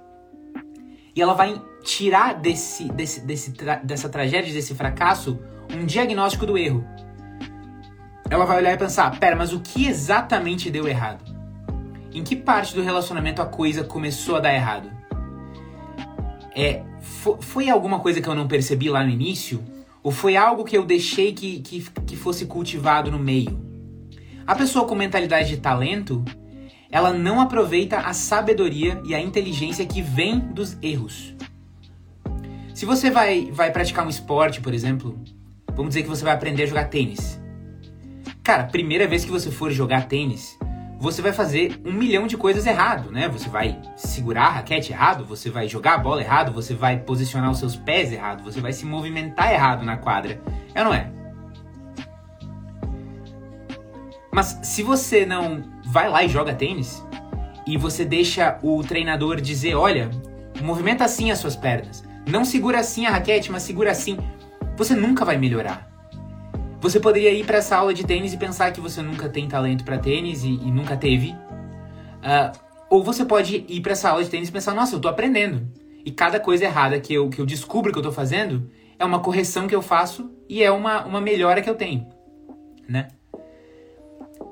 e 1.15 1.21
ela 1.21 1.35
vai 1.35 1.61
tirar 1.85 2.35
desse, 2.35 2.91
desse, 2.91 3.21
desse 3.21 3.53
dessa 3.85 4.09
tragédia, 4.09 4.53
desse 4.53 4.75
fracasso, 4.75 5.39
um 5.75 5.85
diagnóstico 5.85 6.47
do 6.47 6.57
erro. 6.57 6.85
Ela 8.31 8.47
vai 8.47 8.57
olhar 8.59 8.73
e 8.73 8.79
pensar: 8.79 9.19
pera, 9.19 9.37
mas 9.37 9.53
o 9.53 9.61
que 9.61 9.87
exatamente 9.87 10.71
deu 10.71 10.89
errado? 10.89 11.23
Em 12.13 12.23
que 12.23 12.35
parte 12.35 12.75
do 12.75 12.83
relacionamento 12.83 13.43
a 13.43 13.47
coisa 13.47 13.85
começou 13.85 14.37
a 14.37 14.41
dar 14.41 14.55
errado? 14.55 14.91
É, 16.55 16.83
foi 17.41 17.69
alguma 17.69 18.01
coisa 18.01 18.21
que 18.21 18.29
eu 18.29 18.35
não 18.35 18.49
percebi 18.49 18.89
lá 18.89 19.05
no 19.05 19.11
início? 19.11 19.63
Ou 20.03 20.11
foi 20.11 20.37
algo 20.37 20.65
que 20.65 20.77
eu 20.77 20.85
deixei 20.85 21.33
que, 21.33 21.61
que, 21.61 21.81
que 22.07 22.17
fosse 22.17 22.47
cultivado 22.47 23.11
no 23.11 23.19
meio? 23.19 23.61
A 24.47 24.55
pessoa 24.55 24.87
com 24.87 24.95
mentalidade 24.95 25.49
de 25.49 25.59
talento, 25.59 26.25
ela 26.91 27.13
não 27.13 27.41
aproveita 27.41 27.99
a 27.99 28.13
sabedoria 28.13 29.01
e 29.05 29.15
a 29.15 29.21
inteligência 29.21 29.87
que 29.87 30.03
vem 30.03 30.41
dos 30.41 30.77
erros. 30.83 31.35
Se 32.75 32.85
você 32.85 33.11
vai, 33.11 33.51
vai 33.53 33.71
praticar 33.71 34.05
um 34.05 34.11
esporte, 34.11 34.61
por 34.61 34.75
exemplo, 34.75 35.19
vamos 35.69 35.91
dizer 35.91 36.03
que 36.03 36.09
você 36.09 36.25
vai 36.25 36.35
aprender 36.35 36.65
a 36.65 36.67
jogar 36.67 36.85
tênis. 36.87 37.41
Cara, 38.43 38.65
primeira 38.65 39.07
vez 39.07 39.25
que 39.25 39.31
você 39.31 39.53
for 39.53 39.71
jogar 39.71 40.09
tênis, 40.09 40.59
você 41.03 41.21
vai 41.21 41.33
fazer 41.33 41.81
um 41.85 41.93
milhão 41.93 42.29
de 42.29 42.37
coisas 42.37 42.65
errado, 42.65 43.11
né? 43.11 43.29
Você 43.29 43.49
vai 43.49 43.77
segurar 43.97 44.45
a 44.45 44.51
raquete 44.51 44.93
errado, 44.93 45.25
você 45.25 45.51
vai 45.51 45.67
jogar 45.67 45.95
a 45.95 45.99
bola 45.99 46.21
errado, 46.23 46.53
você 46.53 46.75
vai 46.75 46.97
posicionar 46.97 47.51
os 47.51 47.59
seus 47.59 47.75
pés 47.75 48.13
errado, 48.13 48.45
você 48.45 48.61
vai 48.61 48.73
se 48.73 48.87
movimentar 48.87 49.53
errado 49.53 49.85
na 49.85 49.97
quadra. 49.97 50.41
É 50.73 50.79
ou 50.79 50.85
não 50.85 50.95
é? 50.95 51.11
Mas 54.33 54.61
se 54.63 54.85
você 54.85 55.27
não 55.27 55.65
vai 55.87 56.09
lá 56.09 56.23
e 56.23 56.29
joga 56.29 56.55
tênis 56.55 57.05
e 57.67 57.77
você 57.77 58.05
deixa 58.05 58.57
o 58.63 58.81
treinador 58.85 59.41
dizer, 59.41 59.75
olha, 59.75 60.09
movimenta 60.61 61.05
assim 61.05 61.33
as 61.33 61.41
suas 61.41 61.57
pernas, 61.57 62.05
não 62.31 62.45
segura 62.45 62.79
assim 62.79 63.07
a 63.07 63.11
raquete, 63.11 63.51
mas 63.51 63.65
segura 63.65 63.91
assim, 63.91 64.17
você 64.77 64.95
nunca 64.95 65.25
vai 65.25 65.37
melhorar. 65.37 65.92
Você 66.83 66.99
poderia 66.99 67.31
ir 67.31 67.47
para 67.47 67.59
essa 67.59 67.77
aula 67.77 67.95
de 67.95 68.05
tênis 68.05 68.33
e 68.33 68.37
pensar 68.37 68.73
que 68.73 68.81
você 68.81 69.01
nunca 69.01 69.29
tem 69.29 69.47
talento 69.47 69.85
para 69.85 69.99
tênis 69.99 70.43
e, 70.43 70.49
e, 70.49 70.71
nunca 70.73 70.97
teve. 70.97 71.31
Uh, 71.31 72.59
ou 72.91 73.05
você 73.05 73.25
pode 73.25 73.65
ir 73.69 73.81
para 73.81 73.93
essa 73.93 74.11
aula 74.11 74.25
de 74.25 74.29
tênis 74.29 74.49
e 74.49 74.53
pensar, 74.53 74.75
nossa, 74.75 74.97
eu 74.97 75.01
tô 75.01 75.07
aprendendo. 75.07 75.65
E 76.05 76.11
cada 76.11 76.41
coisa 76.41 76.65
errada 76.65 76.99
que 76.99 77.15
eu, 77.15 77.31
que 77.31 77.41
eu 77.41 77.47
descubro 77.47 77.93
que 77.93 77.99
eu 78.01 78.03
tô 78.03 78.11
fazendo 78.11 78.69
é 78.99 79.05
uma 79.05 79.21
correção 79.21 79.69
que 79.69 79.75
eu 79.77 79.81
faço 79.81 80.33
e 80.49 80.61
é 80.61 80.73
uma, 80.73 81.05
uma 81.05 81.21
melhora 81.21 81.63
que 81.63 81.71
eu 81.71 81.77
tenho, 81.77 82.05
né? 82.89 83.09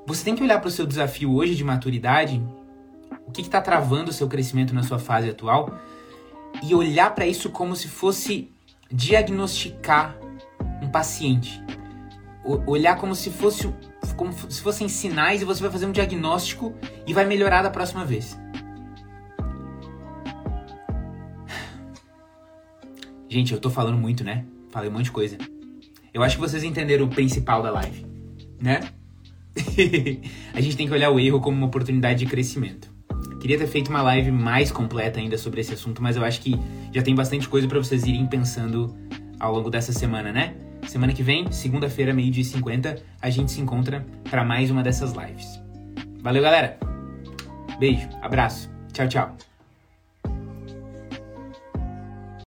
Você 0.06 0.24
tem 0.24 0.36
que 0.36 0.42
olhar 0.42 0.60
para 0.60 0.68
o 0.68 0.70
seu 0.70 0.86
desafio 0.86 1.34
hoje 1.34 1.56
de 1.56 1.64
maturidade, 1.64 2.40
o 3.26 3.32
que 3.32 3.40
está 3.40 3.60
travando 3.60 4.10
o 4.10 4.14
seu 4.14 4.28
crescimento 4.28 4.72
na 4.72 4.84
sua 4.84 5.00
fase 5.00 5.28
atual, 5.28 5.76
e 6.62 6.74
olhar 6.76 7.12
para 7.12 7.26
isso 7.26 7.50
como 7.50 7.74
se 7.74 7.88
fosse 7.88 8.52
diagnosticar 8.90 10.16
um 10.80 10.88
paciente 10.88 11.60
olhar 12.44 12.96
como 12.96 13.14
se 13.14 13.30
fosse 13.30 13.72
como 14.16 14.32
se 14.32 14.60
fossem 14.60 14.88
sinais 14.88 15.42
e 15.42 15.44
você 15.44 15.60
vai 15.62 15.70
fazer 15.70 15.86
um 15.86 15.92
diagnóstico 15.92 16.74
e 17.06 17.12
vai 17.12 17.24
melhorar 17.24 17.62
da 17.62 17.70
próxima 17.70 18.04
vez. 18.04 18.38
Gente, 23.28 23.52
eu 23.52 23.60
tô 23.60 23.70
falando 23.70 23.96
muito, 23.96 24.24
né? 24.24 24.44
Falei 24.70 24.90
um 24.90 24.92
monte 24.92 25.04
de 25.04 25.12
coisa. 25.12 25.38
Eu 26.12 26.22
acho 26.22 26.36
que 26.36 26.40
vocês 26.40 26.64
entenderam 26.64 27.06
o 27.06 27.08
principal 27.08 27.62
da 27.62 27.70
live, 27.70 28.04
né? 28.60 28.80
a 30.52 30.60
gente 30.60 30.76
tem 30.76 30.86
que 30.86 30.92
olhar 30.92 31.10
o 31.10 31.20
erro 31.20 31.40
como 31.40 31.56
uma 31.56 31.66
oportunidade 31.66 32.18
de 32.18 32.26
crescimento. 32.26 32.90
Queria 33.40 33.56
ter 33.56 33.66
feito 33.66 33.88
uma 33.88 34.02
live 34.02 34.30
mais 34.30 34.70
completa 34.70 35.18
ainda 35.18 35.38
sobre 35.38 35.60
esse 35.60 35.72
assunto, 35.72 36.02
mas 36.02 36.16
eu 36.16 36.24
acho 36.24 36.40
que 36.40 36.58
já 36.92 37.02
tem 37.02 37.14
bastante 37.14 37.48
coisa 37.48 37.68
para 37.68 37.78
vocês 37.78 38.04
irem 38.04 38.26
pensando 38.26 38.94
ao 39.38 39.54
longo 39.54 39.70
dessa 39.70 39.92
semana, 39.92 40.32
né? 40.32 40.54
Semana 40.86 41.12
que 41.12 41.22
vem, 41.22 41.50
segunda-feira, 41.52 42.12
meio-dia 42.12 42.42
e 42.42 42.46
50, 42.46 43.02
a 43.20 43.30
gente 43.30 43.52
se 43.52 43.60
encontra 43.60 44.04
para 44.28 44.44
mais 44.44 44.70
uma 44.70 44.82
dessas 44.82 45.12
lives. 45.12 45.60
Valeu, 46.20 46.42
galera! 46.42 46.78
Beijo, 47.78 48.08
abraço, 48.20 48.70
tchau, 48.92 49.08
tchau. 49.08 49.49